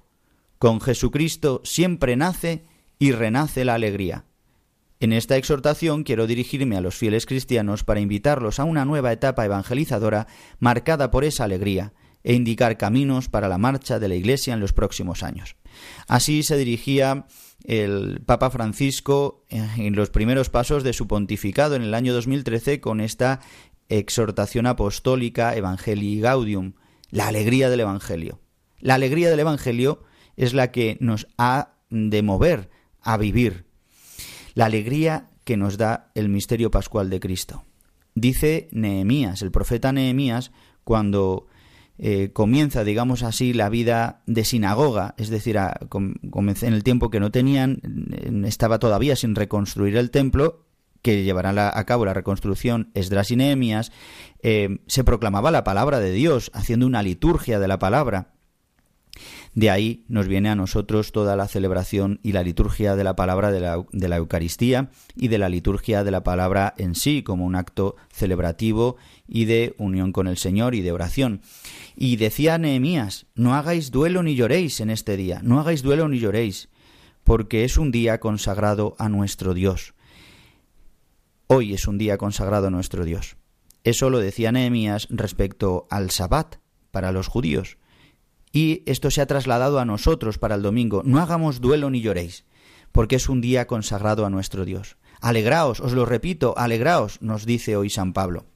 [0.61, 2.67] Con Jesucristo siempre nace
[2.99, 4.27] y renace la alegría.
[5.01, 9.47] En esta exhortación quiero dirigirme a los fieles cristianos para invitarlos a una nueva etapa
[9.47, 10.27] evangelizadora
[10.59, 11.95] marcada por esa alegría
[12.25, 15.57] e indicar caminos para la marcha de la Iglesia en los próximos años.
[16.07, 17.25] Así se dirigía
[17.65, 23.01] el Papa Francisco en los primeros pasos de su pontificado en el año 2013 con
[23.01, 23.41] esta
[23.89, 26.75] exhortación apostólica Evangelii Gaudium,
[27.09, 28.41] la alegría del Evangelio.
[28.79, 30.05] La alegría del Evangelio
[30.41, 32.71] es la que nos ha de mover
[33.03, 33.67] a vivir,
[34.55, 37.65] la alegría que nos da el misterio pascual de Cristo.
[38.15, 40.51] Dice Nehemías, el profeta Nehemías,
[40.83, 41.47] cuando
[41.99, 47.31] eh, comienza, digamos así, la vida de sinagoga, es decir, en el tiempo que no
[47.31, 47.83] tenían,
[48.47, 50.65] estaba todavía sin reconstruir el templo,
[51.03, 53.93] que llevarán a cabo la reconstrucción Esdras y Nehemías,
[54.43, 58.33] eh, se proclamaba la palabra de Dios, haciendo una liturgia de la palabra.
[59.55, 63.51] De ahí nos viene a nosotros toda la celebración y la liturgia de la palabra
[63.51, 67.97] de la, Eucaristía y de la liturgia de la palabra en sí, como un acto
[68.13, 71.41] celebrativo y de unión con el Señor y de oración.
[71.97, 76.21] Y decía Nehemías, no hagáis duelo ni lloréis en este día, no hagáis duelo ni
[76.21, 76.69] lloréis,
[77.25, 79.95] porque es un día consagrado a nuestro Dios.
[81.49, 83.37] Hoy es un día consagrado a nuestro Dios.
[83.83, 86.57] Eso lo decía Nehemías respecto al Sabbat
[86.93, 87.80] para los judíos.
[88.53, 91.03] Y esto se ha trasladado a nosotros para el domingo.
[91.05, 92.45] No hagamos duelo ni lloréis,
[92.93, 94.97] porque es un día consagrado a nuestro Dios.
[95.21, 98.47] Alegraos, os lo repito, alegraos, nos dice hoy San Pablo.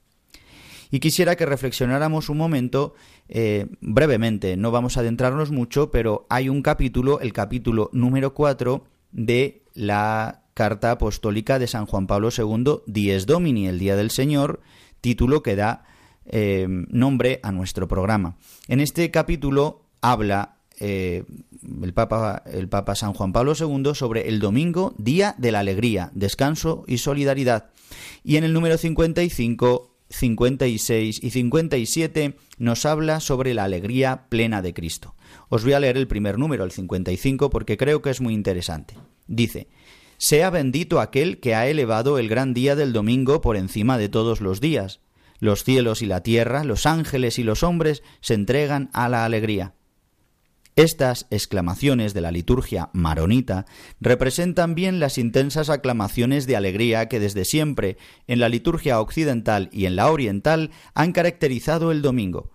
[0.91, 2.95] Y quisiera que reflexionáramos un momento
[3.29, 8.85] eh, brevemente, no vamos a adentrarnos mucho, pero hay un capítulo, el capítulo número 4
[9.13, 14.61] de la carta apostólica de San Juan Pablo II, Dies Domini, el Día del Señor,
[15.01, 15.85] título que da
[16.27, 18.37] eh, nombre a nuestro programa.
[18.69, 21.25] En este capítulo habla eh,
[21.83, 26.11] el, Papa, el Papa San Juan Pablo II sobre el domingo, día de la alegría,
[26.15, 27.71] descanso y solidaridad.
[28.23, 34.75] Y en el número 55, 56 y 57 nos habla sobre la alegría plena de
[34.75, 35.15] Cristo.
[35.49, 38.95] Os voy a leer el primer número, el 55, porque creo que es muy interesante.
[39.27, 39.69] Dice,
[40.19, 44.43] Sea bendito aquel que ha elevado el gran día del domingo por encima de todos
[44.43, 45.01] los días.
[45.39, 49.73] Los cielos y la tierra, los ángeles y los hombres se entregan a la alegría.
[50.77, 53.65] Estas exclamaciones de la liturgia maronita
[54.01, 59.87] representan bien las intensas aclamaciones de alegría que desde siempre en la liturgia occidental y
[59.87, 62.51] en la oriental han caracterizado el domingo.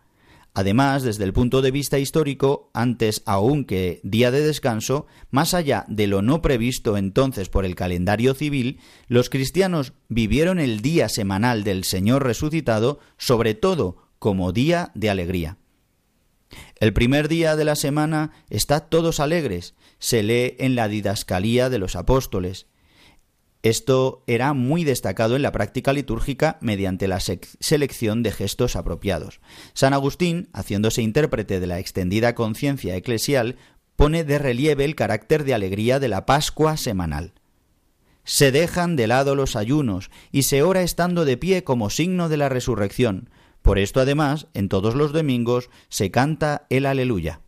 [0.53, 5.86] Además, desde el punto de vista histórico, antes aún que día de descanso, más allá
[5.88, 11.63] de lo no previsto entonces por el calendario civil, los cristianos vivieron el día semanal
[11.63, 15.59] del Señor resucitado sobre todo como día de alegría.
[16.79, 21.79] El primer día de la semana está todos alegres, se lee en la didascalía de
[21.79, 22.67] los apóstoles.
[23.62, 29.41] Esto era muy destacado en la práctica litúrgica mediante la selección de gestos apropiados.
[29.73, 33.57] San Agustín, haciéndose intérprete de la extendida conciencia eclesial,
[33.97, 37.33] pone de relieve el carácter de alegría de la Pascua semanal.
[38.23, 42.38] Se dejan de lado los ayunos y se ora estando de pie como signo de
[42.38, 43.29] la resurrección,
[43.62, 47.41] por esto, además, en todos los domingos se canta el aleluya.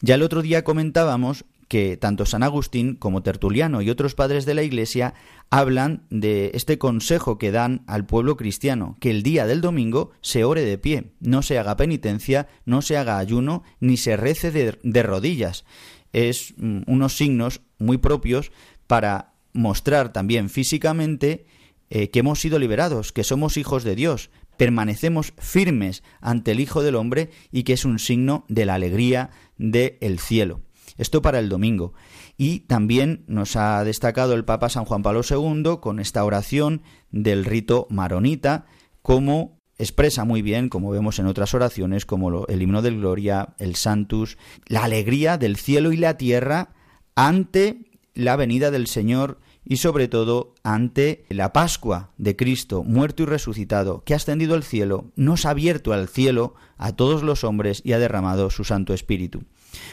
[0.00, 4.54] Ya el otro día comentábamos que tanto San Agustín como Tertuliano y otros padres de
[4.54, 5.14] la Iglesia
[5.50, 10.44] hablan de este consejo que dan al pueblo cristiano, que el día del domingo se
[10.44, 14.78] ore de pie, no se haga penitencia, no se haga ayuno, ni se rece de,
[14.82, 15.64] de rodillas.
[16.12, 18.52] Es mm, unos signos muy propios
[18.86, 21.46] para mostrar también físicamente
[21.96, 26.82] eh, que hemos sido liberados, que somos hijos de Dios, permanecemos firmes ante el Hijo
[26.82, 30.62] del Hombre y que es un signo de la alegría del cielo.
[30.98, 31.94] Esto para el domingo.
[32.36, 37.44] Y también nos ha destacado el Papa San Juan Pablo II con esta oración del
[37.44, 38.66] rito maronita,
[39.00, 43.76] como expresa muy bien, como vemos en otras oraciones, como el himno de gloria, el
[43.76, 46.70] Santus, la alegría del cielo y la tierra
[47.14, 53.26] ante la venida del Señor y sobre todo ante la Pascua de Cristo, muerto y
[53.26, 57.82] resucitado, que ha ascendido al cielo, nos ha abierto al cielo a todos los hombres
[57.84, 59.44] y ha derramado su Santo Espíritu.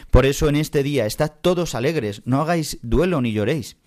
[0.10, 3.78] Por eso en este día estad todos alegres, no hagáis duelo ni lloréis.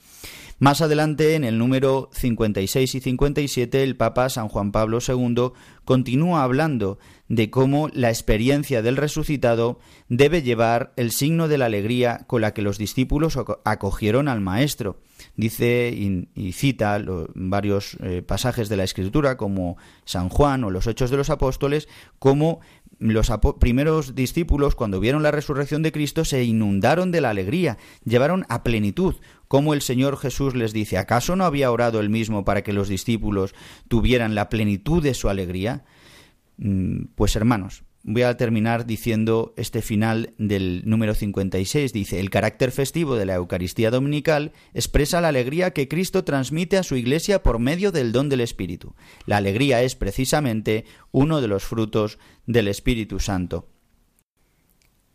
[0.61, 5.51] Más adelante, en el número 56 y 57, el Papa San Juan Pablo II
[5.85, 12.25] continúa hablando de cómo la experiencia del resucitado debe llevar el signo de la alegría
[12.29, 15.01] con la que los discípulos acogieron al Maestro.
[15.37, 17.03] Dice y, cita
[17.35, 21.89] varios eh, pasajes de la Escritura, como San Juan o los Hechos de los Apóstoles,
[22.21, 22.61] como
[22.99, 28.47] los primeros discípulos, cuando vieron la resurrección de Cristo, se inundaron de la alegría, llevaron
[28.49, 29.17] a plenitud,
[29.49, 32.89] como el Señor Jesús les dice, ¿acaso no había orado él mismo para que los
[32.89, 33.55] discípulos
[33.89, 35.85] tuvieran la plenitud de su alegría?
[36.59, 41.93] Mm, pues hermanos, voy a terminar diciendo este final del número 56.
[41.93, 46.83] Dice, el carácter festivo de la Eucaristía Dominical expresa la alegría que Cristo transmite a
[46.83, 48.95] su Iglesia por medio del don del Espíritu.
[49.27, 53.74] La alegría es precisamente uno de los frutos del Espíritu Santo.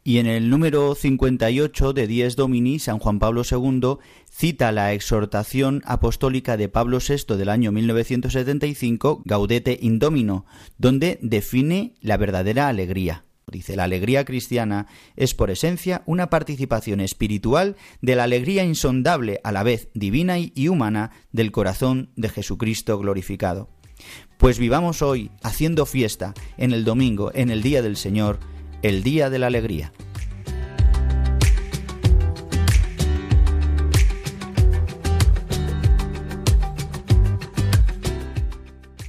[0.03, 3.97] Y en el número 58 de Dies Domini, San Juan Pablo II
[4.29, 10.45] cita la exhortación apostólica de Pablo VI del año 1975, Gaudete Indomino,
[10.77, 13.25] donde define la verdadera alegría.
[13.51, 19.51] Dice, la alegría cristiana es por esencia una participación espiritual de la alegría insondable, a
[19.51, 23.69] la vez divina y humana, del corazón de Jesucristo glorificado.
[24.37, 28.39] Pues vivamos hoy haciendo fiesta en el domingo, en el día del Señor,
[28.81, 29.91] el día de la alegría.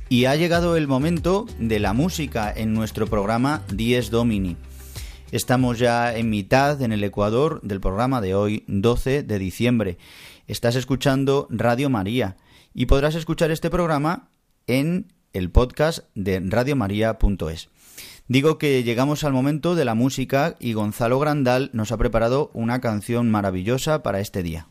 [0.09, 4.57] Y ha llegado el momento de la música en nuestro programa Dies Domini.
[5.31, 9.99] Estamos ya en mitad en el Ecuador del programa de hoy, 12 de diciembre.
[10.49, 12.37] Estás escuchando Radio María
[12.75, 14.31] y podrás escuchar este programa
[14.67, 17.69] en el podcast de radiomaria.es.
[18.31, 22.81] Digo que llegamos al momento de la música y Gonzalo Grandal nos ha preparado una
[22.81, 24.69] canción maravillosa para este día.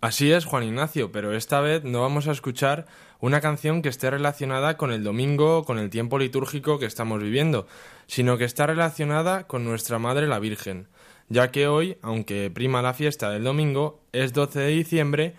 [0.00, 2.86] Así es, Juan Ignacio, pero esta vez no vamos a escuchar
[3.20, 7.66] una canción que esté relacionada con el domingo, con el tiempo litúrgico que estamos viviendo,
[8.06, 10.88] sino que está relacionada con nuestra Madre la Virgen,
[11.28, 15.34] ya que hoy, aunque prima la fiesta del domingo, es 12 de diciembre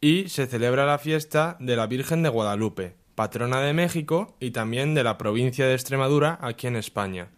[0.00, 4.94] y se celebra la fiesta de la Virgen de Guadalupe, patrona de México y también
[4.94, 7.30] de la provincia de Extremadura aquí en España.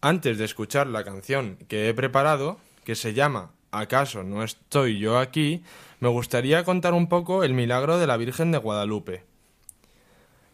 [0.00, 5.18] Antes de escuchar la canción que he preparado, que se llama ¿Acaso no estoy yo
[5.18, 5.62] aquí?
[6.00, 9.24] me gustaría contar un poco el milagro de la Virgen de Guadalupe.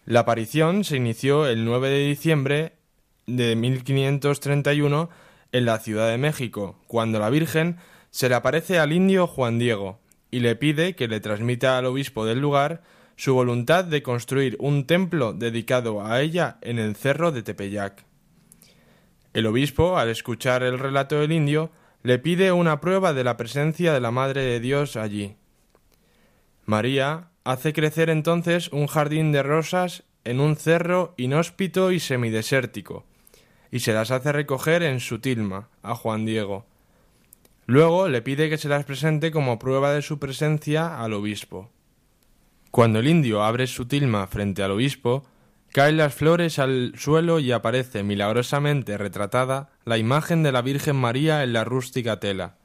[0.04, 2.72] La aparición se inició el 9 de diciembre
[3.26, 5.10] de 1531
[5.52, 7.78] en la Ciudad de México, cuando la Virgen
[8.10, 9.98] se le aparece al indio Juan Diego
[10.30, 12.82] y le pide que le transmita al obispo del lugar
[13.20, 18.06] su voluntad de construir un templo dedicado a ella en el cerro de Tepeyac.
[19.34, 21.70] El obispo, al escuchar el relato del indio,
[22.02, 25.36] le pide una prueba de la presencia de la Madre de Dios allí.
[26.64, 33.04] María hace crecer entonces un jardín de rosas en un cerro inhóspito y semidesértico,
[33.70, 36.64] y se las hace recoger en su tilma a Juan Diego.
[37.66, 41.70] Luego le pide que se las presente como prueba de su presencia al obispo.
[42.70, 45.24] Cuando el indio abre su tilma frente al obispo,
[45.72, 51.42] caen las flores al suelo y aparece milagrosamente retratada la imagen de la Virgen María
[51.42, 52.58] en la rústica tela.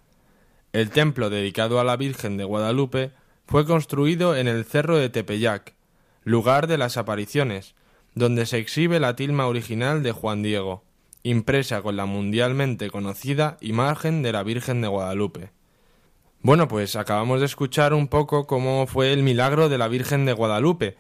[0.74, 3.12] El templo dedicado a la Virgen de Guadalupe
[3.48, 5.74] fue construido en el cerro de Tepeyac,
[6.24, 7.74] lugar de las apariciones,
[8.14, 10.84] donde se exhibe la tilma original de Juan Diego,
[11.24, 15.52] impresa con la mundialmente conocida imagen de la Virgen de Guadalupe.
[16.46, 20.34] Bueno, pues acabamos de escuchar un poco cómo fue el milagro de la Virgen de
[20.34, 20.96] Guadalupe,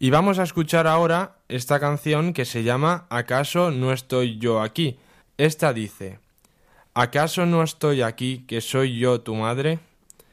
[0.00, 4.98] y vamos a escuchar ahora esta canción que se llama ¿Acaso no estoy yo aquí?
[5.38, 6.18] Esta dice
[6.92, 9.78] ¿Acaso no estoy aquí que soy yo tu madre?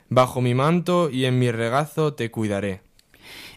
[0.10, 2.82] Bajo mi manto y en mi regazo te cuidaré.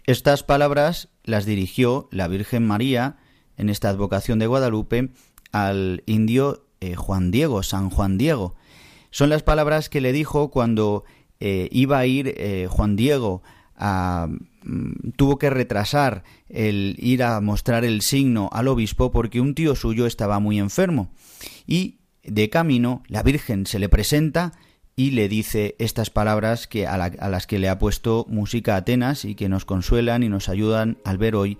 [0.04, 3.16] Estas palabras las dirigió la Virgen María
[3.56, 5.08] en esta advocación de Guadalupe
[5.50, 8.54] al indio eh, Juan Diego, San Juan Diego.
[9.10, 11.04] Son las palabras que le dijo cuando
[11.40, 13.42] eh, iba a ir eh, Juan Diego
[13.76, 14.28] a,
[14.62, 19.74] mm, tuvo que retrasar el ir a mostrar el signo al obispo porque un tío
[19.74, 21.10] suyo estaba muy enfermo.
[21.66, 24.52] Y de camino la Virgen se le presenta
[24.96, 29.34] y le dice estas palabras que a, las que le ha puesto música Atenas y
[29.34, 31.56] que nos consuelan y nos ayudan al ver hoy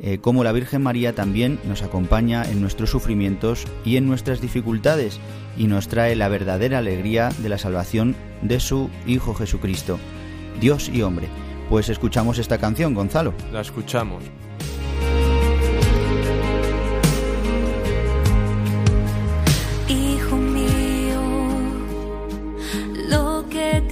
[0.00, 5.20] eh, cómo la Virgen María también nos acompaña en nuestros sufrimientos y en nuestras dificultades
[5.56, 9.98] y nos trae la verdadera alegría de la salvación de su Hijo Jesucristo,
[10.60, 11.28] Dios y hombre.
[11.68, 13.32] Pues escuchamos esta canción, Gonzalo.
[13.52, 14.22] La escuchamos.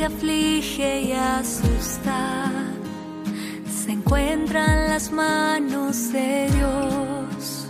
[0.05, 2.41] aflige y asusta
[3.85, 7.67] se encuentra en las manos de Dios,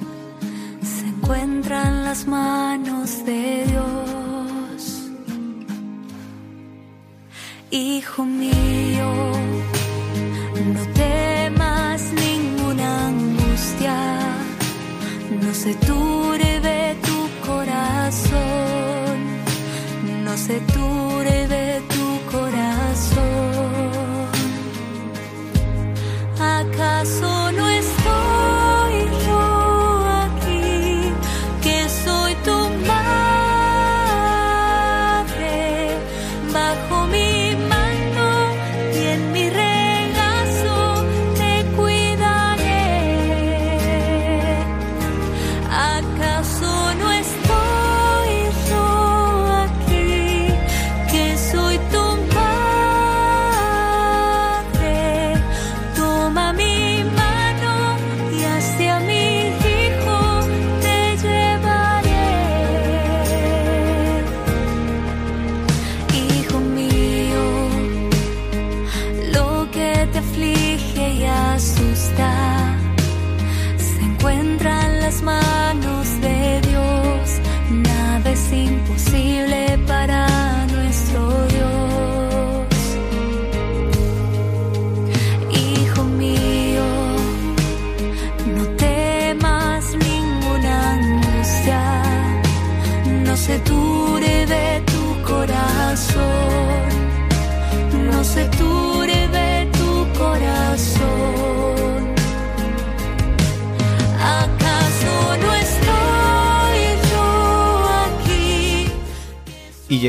[0.82, 5.10] se encuentra en las manos de Dios.
[7.70, 9.12] Hijo mío,
[10.74, 13.96] no temas ninguna angustia,
[15.42, 19.16] no se turbe tu corazón,
[20.24, 21.89] no se turbe tu
[26.80, 27.69] ¿Acaso no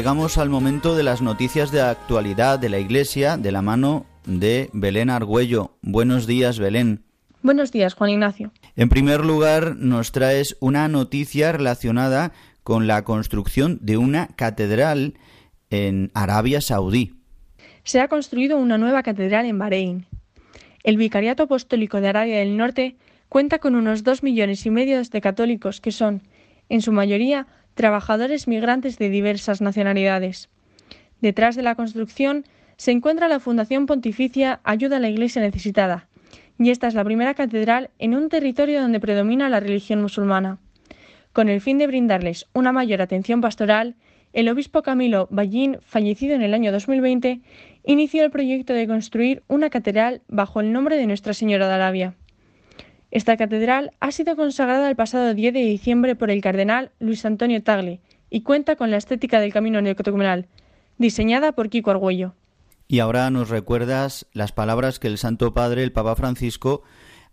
[0.01, 4.67] llegamos al momento de las noticias de actualidad de la Iglesia de la mano de
[4.73, 5.77] Belén Argüello.
[5.83, 7.03] Buenos días, Belén.
[7.43, 8.51] Buenos días, Juan Ignacio.
[8.75, 12.31] En primer lugar, nos traes una noticia relacionada
[12.63, 15.19] con la construcción de una catedral
[15.69, 17.13] en Arabia Saudí.
[17.83, 20.07] Se ha construido una nueva catedral en Bahrein.
[20.83, 22.95] El Vicariato Apostólico de Arabia del Norte
[23.29, 26.23] cuenta con unos dos millones y medio de católicos que son,
[26.69, 30.49] en su mayoría, trabajadores migrantes de diversas nacionalidades.
[31.21, 32.45] Detrás de la construcción
[32.77, 36.07] se encuentra la Fundación Pontificia Ayuda a la Iglesia Necesitada,
[36.57, 40.59] y esta es la primera catedral en un territorio donde predomina la religión musulmana.
[41.33, 43.95] Con el fin de brindarles una mayor atención pastoral,
[44.33, 47.41] el obispo Camilo Ballín, fallecido en el año 2020,
[47.83, 52.15] inició el proyecto de construir una catedral bajo el nombre de Nuestra Señora de Arabia.
[53.11, 57.61] Esta catedral ha sido consagrada el pasado 10 de diciembre por el cardenal Luis Antonio
[57.61, 57.99] Tagle
[58.29, 60.47] y cuenta con la estética del camino neocatecumenal,
[60.97, 62.35] diseñada por Kiko Argüello.
[62.87, 66.83] Y ahora nos recuerdas las palabras que el Santo Padre, el Papa Francisco,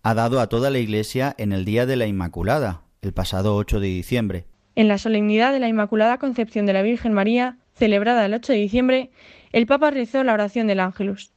[0.03, 3.79] ha dado a toda la Iglesia en el Día de la Inmaculada, el pasado 8
[3.79, 4.47] de diciembre.
[4.75, 8.59] En la solemnidad de la Inmaculada Concepción de la Virgen María, celebrada el 8 de
[8.59, 9.11] diciembre,
[9.53, 11.33] el Papa rezó la oración del Ángelus.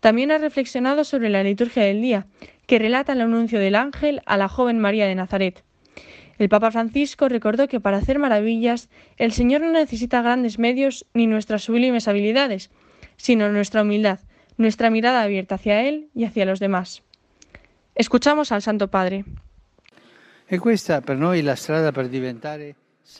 [0.00, 2.26] También ha reflexionado sobre la liturgia del día,
[2.66, 5.62] que relata el anuncio del ángel a la joven María de Nazaret.
[6.38, 8.88] El Papa Francisco recordó que para hacer maravillas
[9.18, 12.70] el Señor no necesita grandes medios ni nuestras sublimes habilidades,
[13.18, 14.20] sino nuestra humildad,
[14.56, 17.02] nuestra mirada abierta hacia Él y hacia los demás.
[17.94, 19.26] Escuchamos al Santo Padre.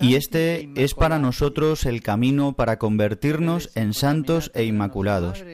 [0.00, 5.44] Y este es para nosotros el camino para convertirnos en santos e inmaculados.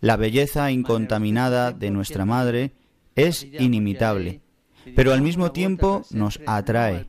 [0.00, 2.72] La belleza incontaminada de nuestra Madre
[3.14, 4.40] es inimitable,
[4.94, 7.06] pero al mismo tiempo nos atrae.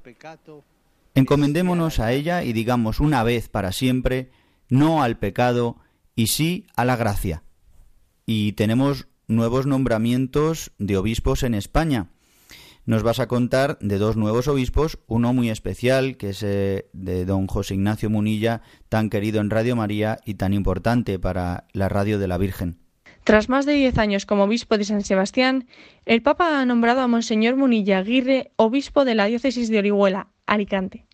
[1.16, 4.30] Encomendémonos a ella y digamos una vez para siempre
[4.70, 5.78] no al pecado
[6.16, 7.44] y sí a la gracia.
[8.26, 12.10] Y tenemos nuevos nombramientos de obispos en España.
[12.88, 17.26] Nos vas a contar de dos nuevos obispos, uno muy especial, que es eh, de
[17.26, 22.18] don José Ignacio Munilla, tan querido en Radio María y tan importante para la radio
[22.18, 22.80] de la Virgen.
[23.26, 25.68] Tras más de diez años como obispo de San Sebastián,
[26.06, 31.06] el Papa ha nombrado a Monseñor Munilla Aguirre obispo de la diócesis de Orihuela, Alicante.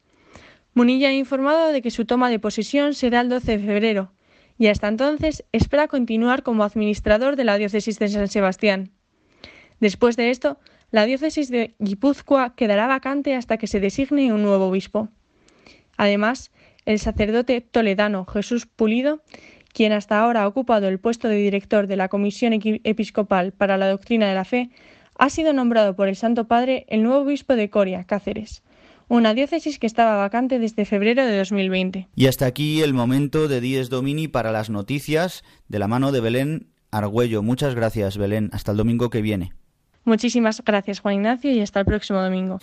[0.75, 4.13] Munilla ha informado de que su toma de posesión será el 12 de febrero
[4.59, 8.91] y hasta entonces espera continuar como administrador de la diócesis de San Sebastián.
[9.79, 10.59] Después de esto,
[10.93, 15.09] la diócesis de Guipúzcoa quedará vacante hasta que se designe un nuevo obispo.
[15.97, 16.51] Además,
[16.85, 19.23] el sacerdote toledano Jesús Pulido,
[19.73, 23.89] quien hasta ahora ha ocupado el puesto de director de la Comisión Episcopal para la
[23.89, 24.69] Doctrina de la Fe,
[25.17, 28.61] ha sido nombrado por el Santo Padre el nuevo obispo de Coria, Cáceres,
[29.07, 32.07] una diócesis que estaba vacante desde febrero de 2020.
[32.15, 36.21] Y hasta aquí el momento de Dies Domini para las noticias de la mano de
[36.21, 37.41] Belén Argüello.
[37.41, 38.51] Muchas gracias, Belén.
[38.53, 39.53] Hasta el domingo que viene.
[40.05, 42.59] Muchísimas gracias, Juan Ignacio, y hasta el próximo domingo.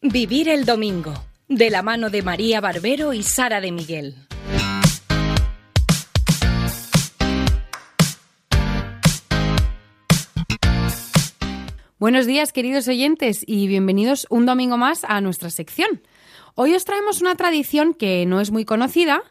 [0.00, 1.14] Vivir el domingo,
[1.48, 4.16] de la mano de María Barbero y Sara de Miguel.
[11.98, 16.02] Buenos días, queridos oyentes, y bienvenidos un domingo más a nuestra sección.
[16.56, 19.22] Hoy os traemos una tradición que no es muy conocida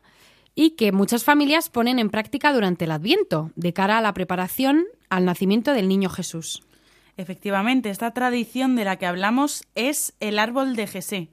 [0.61, 4.85] y que muchas familias ponen en práctica durante el Adviento, de cara a la preparación
[5.09, 6.61] al nacimiento del niño Jesús.
[7.17, 11.29] Efectivamente, esta tradición de la que hablamos es el árbol de Jesé.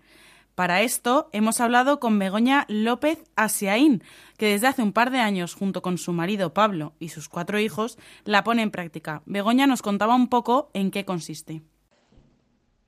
[0.54, 4.02] Para esto hemos hablado con Begoña López Asiaín,
[4.38, 7.58] que desde hace un par de años, junto con su marido Pablo y sus cuatro
[7.58, 9.20] hijos, la pone en práctica.
[9.26, 11.60] Begoña nos contaba un poco en qué consiste.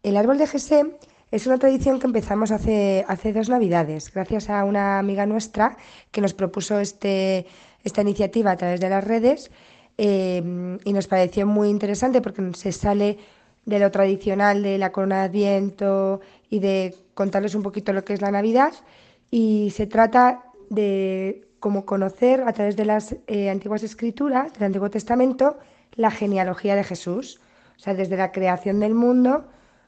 [0.02, 0.86] El árbol de Jesé
[1.30, 5.76] es una tradición que empezamos hace, hace dos Navidades, gracias a una amiga nuestra
[6.10, 7.46] que nos propuso este,
[7.84, 9.50] esta iniciativa a través de las redes
[9.96, 13.18] eh, y nos pareció muy interesante porque se sale
[13.64, 18.14] de lo tradicional de la corona de Adviento y de contarles un poquito lo que
[18.14, 18.72] es la Navidad
[19.30, 24.90] y se trata de como conocer a través de las eh, antiguas escrituras del Antiguo
[24.90, 25.58] Testamento
[25.94, 27.40] la genealogía de Jesús,
[27.76, 29.44] o sea, desde la creación del mundo,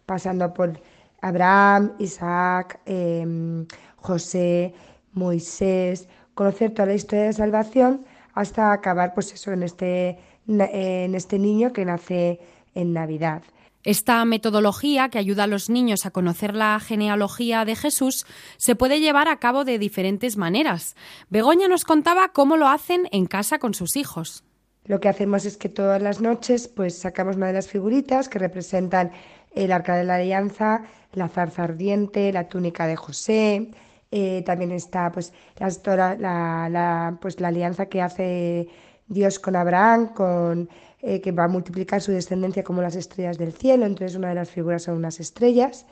[0.07, 0.81] pasando por
[1.23, 3.67] Abraham, Isaac, em,
[3.97, 4.75] José,
[5.13, 8.05] Moisés, conocer toda la historia de salvación
[8.35, 12.41] hasta acabar pues eso en este, en este niño que nace
[12.75, 13.43] en Navidad.
[13.85, 19.01] Esta metodología que ayuda a los niños a conocer la genealogía de Jesús se puede
[19.01, 20.95] llevar a cabo de diferentes maneras.
[21.31, 24.45] Begoña nos contaba cómo lo hacen en casa con sus hijos.
[24.85, 28.39] Lo que hacemos es que todas las noches pues sacamos una de las figuritas que
[28.39, 29.11] representan
[29.55, 33.71] el arca de la alianza, la zarza ardiente, la túnica de José,
[34.11, 38.69] eh, también está pues la, pues, la alianza que hace
[39.09, 40.69] Dios con Abraham, con
[41.01, 44.35] eh, que va a multiplicar su descendencia como las estrellas del cielo, entonces una de
[44.35, 45.87] las figuras son unas estrellas.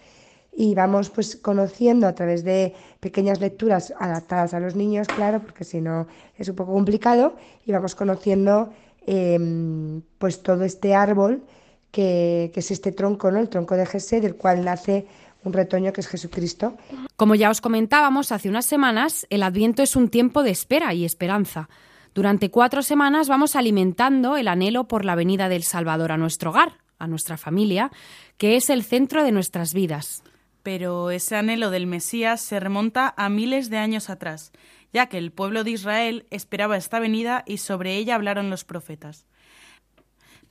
[0.52, 5.64] Y vamos pues conociendo a través de pequeñas lecturas adaptadas a los niños, claro, porque
[5.64, 6.06] si no
[6.36, 8.70] es un poco complicado, y vamos conociendo
[9.06, 11.42] em, pues todo este árbol
[11.91, 13.38] que, que, es este tronco, ¿no?
[13.38, 15.07] el tronco de Jesé, del cual nace
[15.45, 16.76] un retoño que es Jesucristo.
[17.16, 21.05] Como ya os comentábamos hace unas semanas, el Adviento es un tiempo de espera y
[21.05, 21.68] esperanza.
[22.14, 26.78] Durante cuatro semanas vamos alimentando el anhelo por la venida del Salvador a nuestro hogar,
[26.99, 27.91] a nuestra familia,
[28.36, 30.22] que es el centro de nuestras vidas.
[30.62, 34.53] Pero ese anhelo del Mesías se remonta a miles de años atrás,
[34.93, 39.26] ya que el pueblo de Israel esperaba esta venida y sobre ella hablaron los profetas.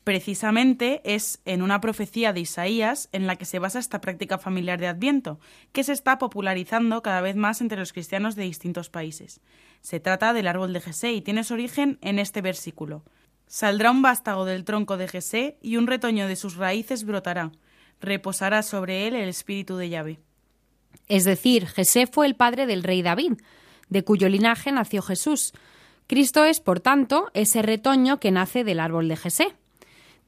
[0.09, 4.79] Precisamente es en una profecía de Isaías en la que se basa esta práctica familiar
[4.79, 5.39] de Adviento,
[5.71, 9.39] que se está popularizando cada vez más entre los cristianos de distintos países.
[9.81, 13.03] Se trata del árbol de Jesé y tiene su origen en este versículo.
[13.45, 17.51] Saldrá un vástago del tronco de Jesé y un retoño de sus raíces brotará.
[18.01, 20.19] Reposará sobre él el espíritu de Yahvé.
[21.07, 23.33] Es decir, Jesé fue el padre del rey David,
[23.89, 25.53] de cuyo linaje nació Jesús.
[26.07, 29.58] Cristo es, por tanto, ese retoño que nace del árbol de Jesé.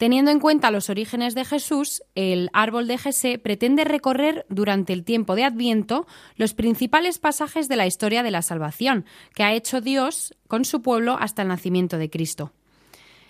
[0.02, 5.04] Teniendo en cuenta los orígenes de Jesús, el árbol de Jesé pretende recorrer durante el
[5.04, 9.80] tiempo de Adviento los principales pasajes de la historia de la salvación que ha hecho
[9.80, 12.52] Dios con su pueblo hasta el nacimiento de Cristo.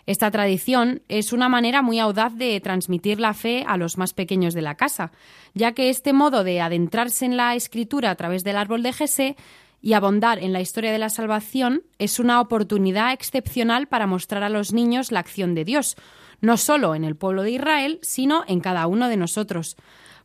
[0.06, 4.54] Esta tradición es una manera muy audaz de transmitir la fe a los más pequeños
[4.54, 5.12] de la casa,
[5.54, 9.36] ya que este modo de adentrarse en la escritura a través del árbol de Jesé
[9.82, 14.50] y abondar en la historia de la salvación es una oportunidad excepcional para mostrar a
[14.50, 15.98] los niños la acción de Dios,
[16.42, 19.78] no solo en el pueblo de Israel, sino en cada uno de nosotros.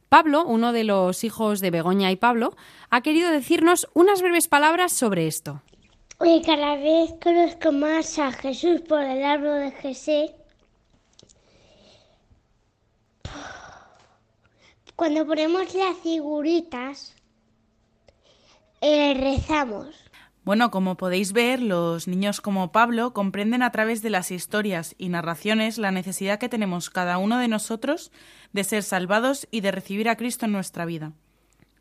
[0.08, 2.56] Pablo, uno de los hijos de Begoña y Pablo,
[2.90, 5.62] ha querido decirnos unas breves palabras sobre esto.
[6.24, 10.30] Y cada vez conozco más a Jesús por el árbol de Jesús.
[14.94, 17.14] Cuando ponemos las figuritas,
[18.80, 19.88] eh, rezamos.
[20.46, 25.08] Bueno, como podéis ver, los niños como Pablo comprenden a través de las historias y
[25.08, 28.12] narraciones la necesidad que tenemos cada uno de nosotros
[28.52, 31.14] de ser salvados y de recibir a Cristo en nuestra vida.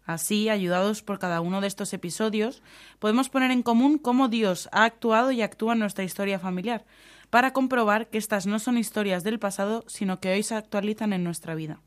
[0.07, 2.63] Así, ayudados por cada uno de estos episodios,
[2.97, 6.85] podemos poner en común cómo Dios ha actuado y actúa en nuestra historia familiar,
[7.29, 11.23] para comprobar que estas no son historias del pasado, sino que hoy se actualizan en
[11.23, 11.81] nuestra vida.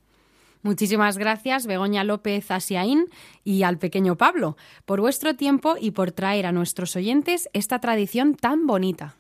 [0.63, 3.07] Muchísimas gracias, Begoña López Asiaín
[3.45, 8.35] y al pequeño Pablo, por vuestro tiempo y por traer a nuestros oyentes esta tradición
[8.35, 9.17] tan bonita.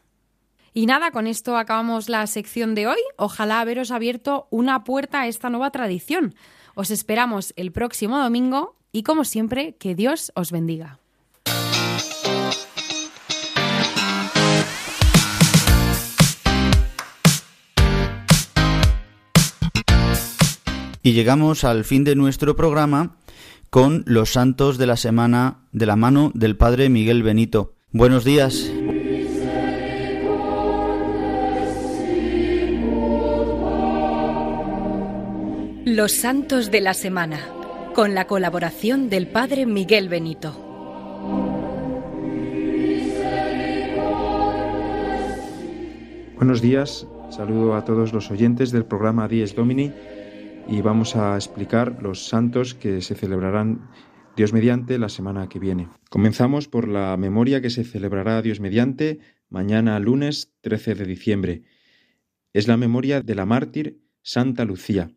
[0.74, 2.98] Y nada, con esto acabamos la sección de hoy.
[3.16, 6.34] Ojalá haberos abierto una puerta a esta nueva tradición.
[6.74, 11.00] Os esperamos el próximo domingo y, como siempre, que Dios os bendiga.
[21.02, 23.16] Y llegamos al fin de nuestro programa
[23.70, 27.74] con los santos de la semana de la mano del Padre Miguel Benito.
[27.92, 28.70] Buenos días.
[35.84, 37.40] Los santos de la semana,
[37.94, 40.64] con la colaboración del Padre Miguel Benito.
[46.36, 49.92] Buenos días, saludo a todos los oyentes del programa Dies Domini
[50.68, 53.88] y vamos a explicar los santos que se celebrarán
[54.36, 55.88] Dios mediante la semana que viene.
[56.10, 61.62] Comenzamos por la memoria que se celebrará Dios mediante mañana lunes 13 de diciembre.
[62.52, 65.10] Es la memoria de la mártir Santa Lucía,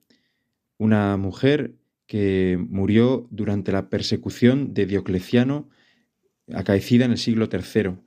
[0.77, 1.75] una mujer
[2.07, 5.69] que murió durante la persecución de Diocleciano
[6.53, 7.97] acaecida en el siglo III.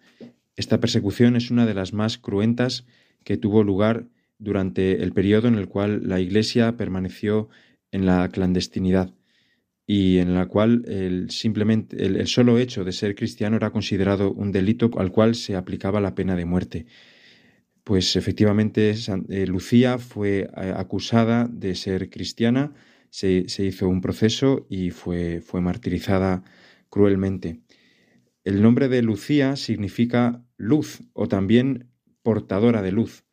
[0.57, 2.87] Esta persecución es una de las más cruentas
[3.23, 4.09] que tuvo lugar
[4.45, 7.49] durante el periodo en el cual la Iglesia permaneció
[7.91, 9.15] en la clandestinidad
[9.87, 14.53] y en la cual el, simplemente el, solo hecho de ser cristiano era considerado un
[14.53, 16.87] delito al cual se aplicaba la pena de muerte.
[17.85, 18.95] Pues efectivamente
[19.29, 22.73] eh, Lucía fue eh, acusada de ser cristiana,
[23.11, 26.43] se, se, hizo un proceso y fue, fue martirizada
[26.89, 27.61] cruelmente.
[28.43, 31.91] El nombre de Lucía significa luz o también
[32.23, 33.24] portadora de luz.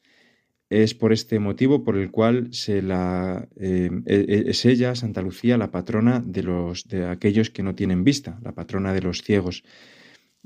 [0.71, 5.57] Es por este motivo por el cual se la, eh, e, es ella, Santa Lucía,
[5.57, 9.65] la patrona de, los, de aquellos que no tienen vista, la patrona de los ciegos.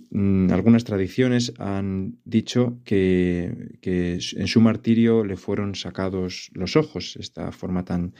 [0.09, 7.17] Mm, algunas tradiciones han dicho que, que, en su martirio le fueron sacados los ojos,
[7.17, 8.15] esta forma tan,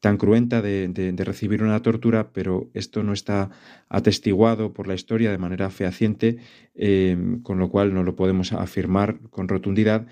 [0.00, 3.50] tan cruenta de, de, de, recibir una tortura, pero esto no está
[3.90, 6.38] atestiguado por la historia de manera fehaciente,
[6.74, 10.06] eh, con lo cual no lo podemos afirmar con rotundidad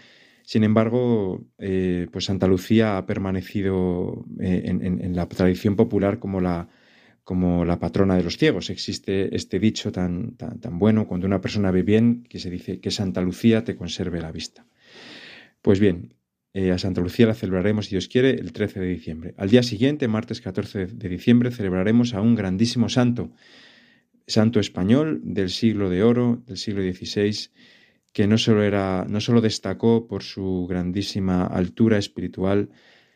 [0.48, 6.70] sin embargo, eh, pues Santa Lucía ha permanecido eh, en, la tradición popular como la,
[7.22, 8.70] como la patrona de los ciegos.
[8.70, 12.90] Existe este dicho tan, tan, bueno, cuando una persona ve bien, que se dice que
[12.90, 14.64] Santa Lucía te conserve la vista.
[15.60, 16.14] Pues bien,
[16.54, 19.34] eh, a Santa Lucía la celebraremos, si Dios quiere, el 13 de diciembre.
[19.36, 23.32] Al día siguiente, martes 14 de diciembre, celebraremos a un grandísimo santo,
[24.26, 27.50] santo español del siglo de oro, del siglo XVI,
[28.18, 32.68] que no solo, era, no solo destacó por su grandísima altura espiritual,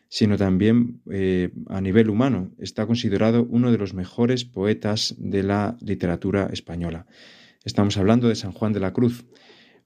[0.07, 2.53] sino también eh, a nivel humano.
[2.57, 7.05] Está considerado uno de los mejores poetas de la literatura española.
[7.65, 9.25] Estamos hablando de San Juan de la Cruz,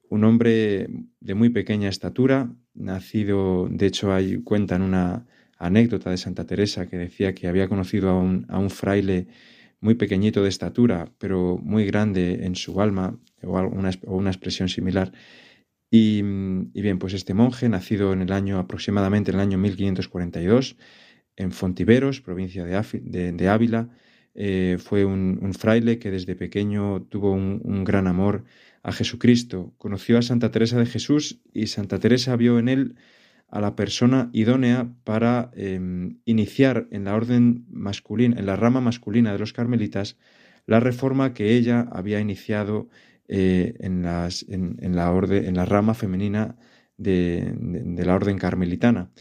[0.08, 0.88] un hombre
[1.20, 5.26] de muy pequeña estatura, nacido, de hecho hay cuentan una
[5.58, 9.30] anécdota de Santa Teresa que decía que había conocido a un, a un fraile
[9.80, 14.70] muy pequeñito de estatura, pero muy grande en su alma, o una, o una expresión
[14.70, 15.12] similar.
[15.90, 20.76] Y, bien, pues este monje, nacido en el año aproximadamente en el año 1542,
[21.38, 23.90] en Fontiveros, provincia de, de, Ávila,
[24.36, 28.44] eh, fue un, fraile que desde pequeño tuvo un, gran amor
[28.84, 29.74] a Jesucristo.
[29.78, 32.96] Conoció a Santa Teresa de Jesús y Santa Teresa vio en él
[33.48, 35.80] a la persona idónea para eh,
[36.26, 40.18] iniciar en la orden masculina, en la rama masculina de los carmelitas,
[40.66, 42.90] la reforma que ella había iniciado
[43.28, 46.58] eh, en, la orden, en la rama femenina
[46.98, 47.54] de,
[48.06, 49.12] la orden carmelitana.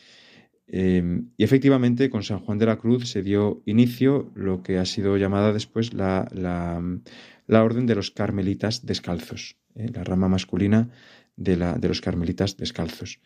[0.69, 4.85] Eh, y efectivamente, con San Juan de la Cruz se dio inicio lo que ha
[4.85, 10.91] sido llamada después la, la, orden de los carmelitas descalzos, eh, la rama masculina
[11.37, 13.21] de, la, de los carmelitas descalzos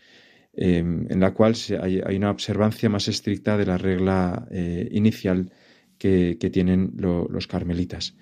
[0.52, 5.52] eh, en la cual hay, una observancia más estricta de la regla eh, inicial
[5.98, 8.16] que, tienen lo, los carmelitas.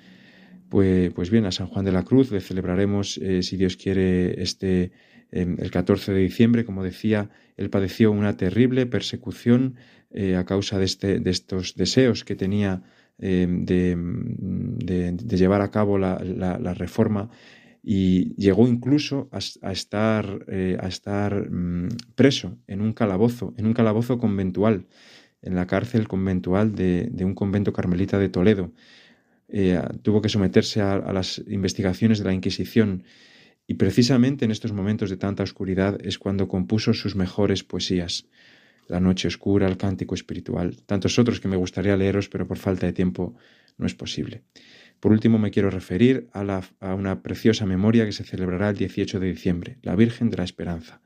[0.68, 4.42] Pues, pues, bien, a San Juan de la Cruz le celebraremos, eh, si Dios quiere,
[4.42, 4.92] este,
[5.30, 6.64] el 14 de diciembre.
[6.64, 9.76] Como decía, él padeció una terrible persecución
[10.10, 12.82] eh, a causa de, este, de, estos deseos que tenía
[13.18, 13.96] eh, de,
[15.36, 16.16] llevar a cabo la,
[16.74, 17.30] reforma
[17.82, 23.74] y llegó incluso a, estar, eh, a estar mmm, preso en un calabozo, en un
[23.74, 24.86] calabozo conventual,
[25.42, 28.72] en la cárcel conventual de un convento carmelita de Toledo.
[29.48, 33.04] Eh, tuvo que someterse a, las investigaciones de la Inquisición
[33.66, 38.26] y precisamente en estos momentos de tanta oscuridad es cuando compuso sus mejores poesías.
[38.88, 42.86] La noche oscura, el cántico espiritual, tantos otros que me gustaría leeros, pero por falta
[42.86, 43.36] de tiempo
[43.76, 44.42] no es posible.
[45.00, 48.76] Por último, me quiero referir a, la, a, una preciosa memoria que se celebrará el
[48.76, 51.00] 18 de diciembre, la Virgen de la Esperanza.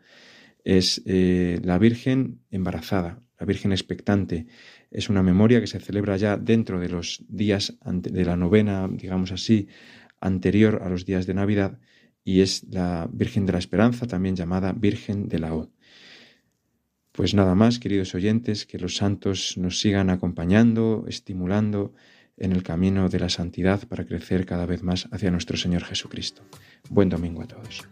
[0.64, 4.46] Es eh, la Virgen embarazada, la Virgen expectante.
[4.92, 9.32] Es una memoria que se celebra ya dentro de los días de la novena, digamos
[9.32, 9.66] así,
[10.20, 11.80] anterior a los días de Navidad,
[12.22, 15.72] y es la Virgen de la Esperanza, también llamada Virgen de la O.
[17.10, 21.94] Pues nada más, queridos oyentes, que los santos nos sigan acompañando, estimulando,
[22.36, 26.42] en el camino de la santidad para crecer cada vez más hacia nuestro Señor Jesucristo.
[26.90, 27.82] Buen domingo a todos.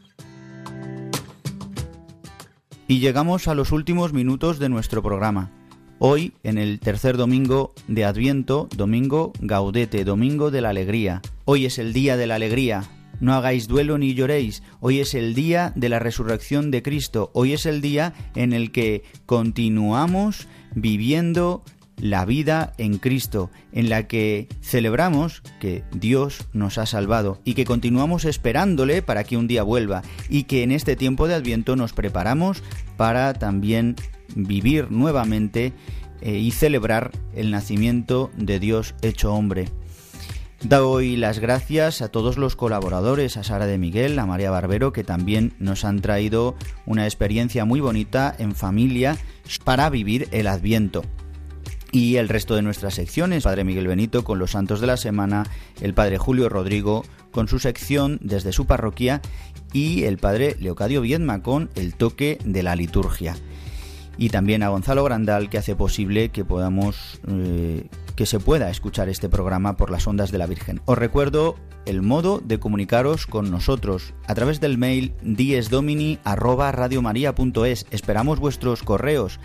[2.91, 5.53] Y llegamos a los últimos minutos de nuestro programa.
[6.01, 11.23] Hoy, en el tercer domingo de Adviento, domingo Gaudete, domingo de la alegría.
[11.45, 12.83] Hoy es el día de la alegría.
[13.21, 14.65] No hagáis duelo ni lloréis.
[14.81, 17.31] Hoy es el día de la resurrección de Cristo.
[17.33, 21.63] Hoy es el día en el que continuamos viviendo
[22.01, 27.65] la vida en Cristo, en la que celebramos que Dios nos ha salvado y que
[27.65, 31.93] continuamos esperándole para que un día vuelva y que en este tiempo de Adviento nos
[31.93, 32.63] preparamos
[32.97, 33.97] para también
[34.35, 35.73] vivir nuevamente
[36.21, 39.69] eh, y celebrar el nacimiento de Dios hecho hombre.
[40.63, 45.05] Doy las gracias a todos los colaboradores, a Sara de Miguel, a María Barbero, que
[45.05, 49.17] también nos han traído una experiencia muy bonita en familia
[49.65, 51.03] para vivir el Adviento
[51.93, 55.45] y el resto de nuestras secciones, Padre Miguel Benito con los santos de la semana,
[55.81, 59.21] el Padre Julio Rodrigo con su sección desde su parroquia
[59.73, 63.37] y el Padre Leocadio Viedma con el toque de la liturgia.
[64.19, 67.87] Y también a Gonzalo Grandal que hace posible que podamos eh,
[68.17, 70.83] que se pueda escuchar este programa por las ondas de la Virgen.
[70.85, 77.87] Os recuerdo el modo de comunicaros con nosotros a través del mail diesdomini@radiomaria.es.
[77.91, 79.41] Esperamos vuestros correos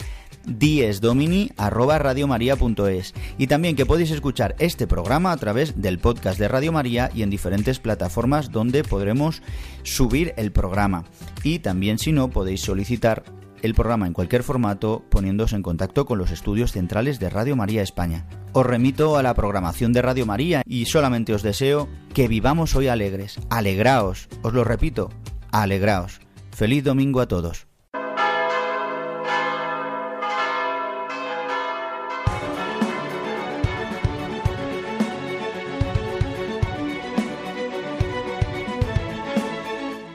[0.48, 7.12] diesdomini@radiomaria.es y también que podéis escuchar este programa a través del podcast de Radio María
[7.14, 9.42] y en diferentes plataformas donde podremos
[9.84, 11.06] subir el programa.
[11.44, 13.24] Y también si no podéis solicitar
[13.62, 17.82] el programa en cualquier formato poniéndose en contacto con los estudios centrales de Radio María
[17.82, 18.28] España.
[18.54, 22.88] Os remito a la programación de Radio María y solamente os deseo que vivamos hoy
[22.88, 23.40] alegres.
[23.50, 25.10] Alegraos, os lo repito,
[25.52, 26.22] alegraos.
[26.52, 27.68] Feliz domingo a todos.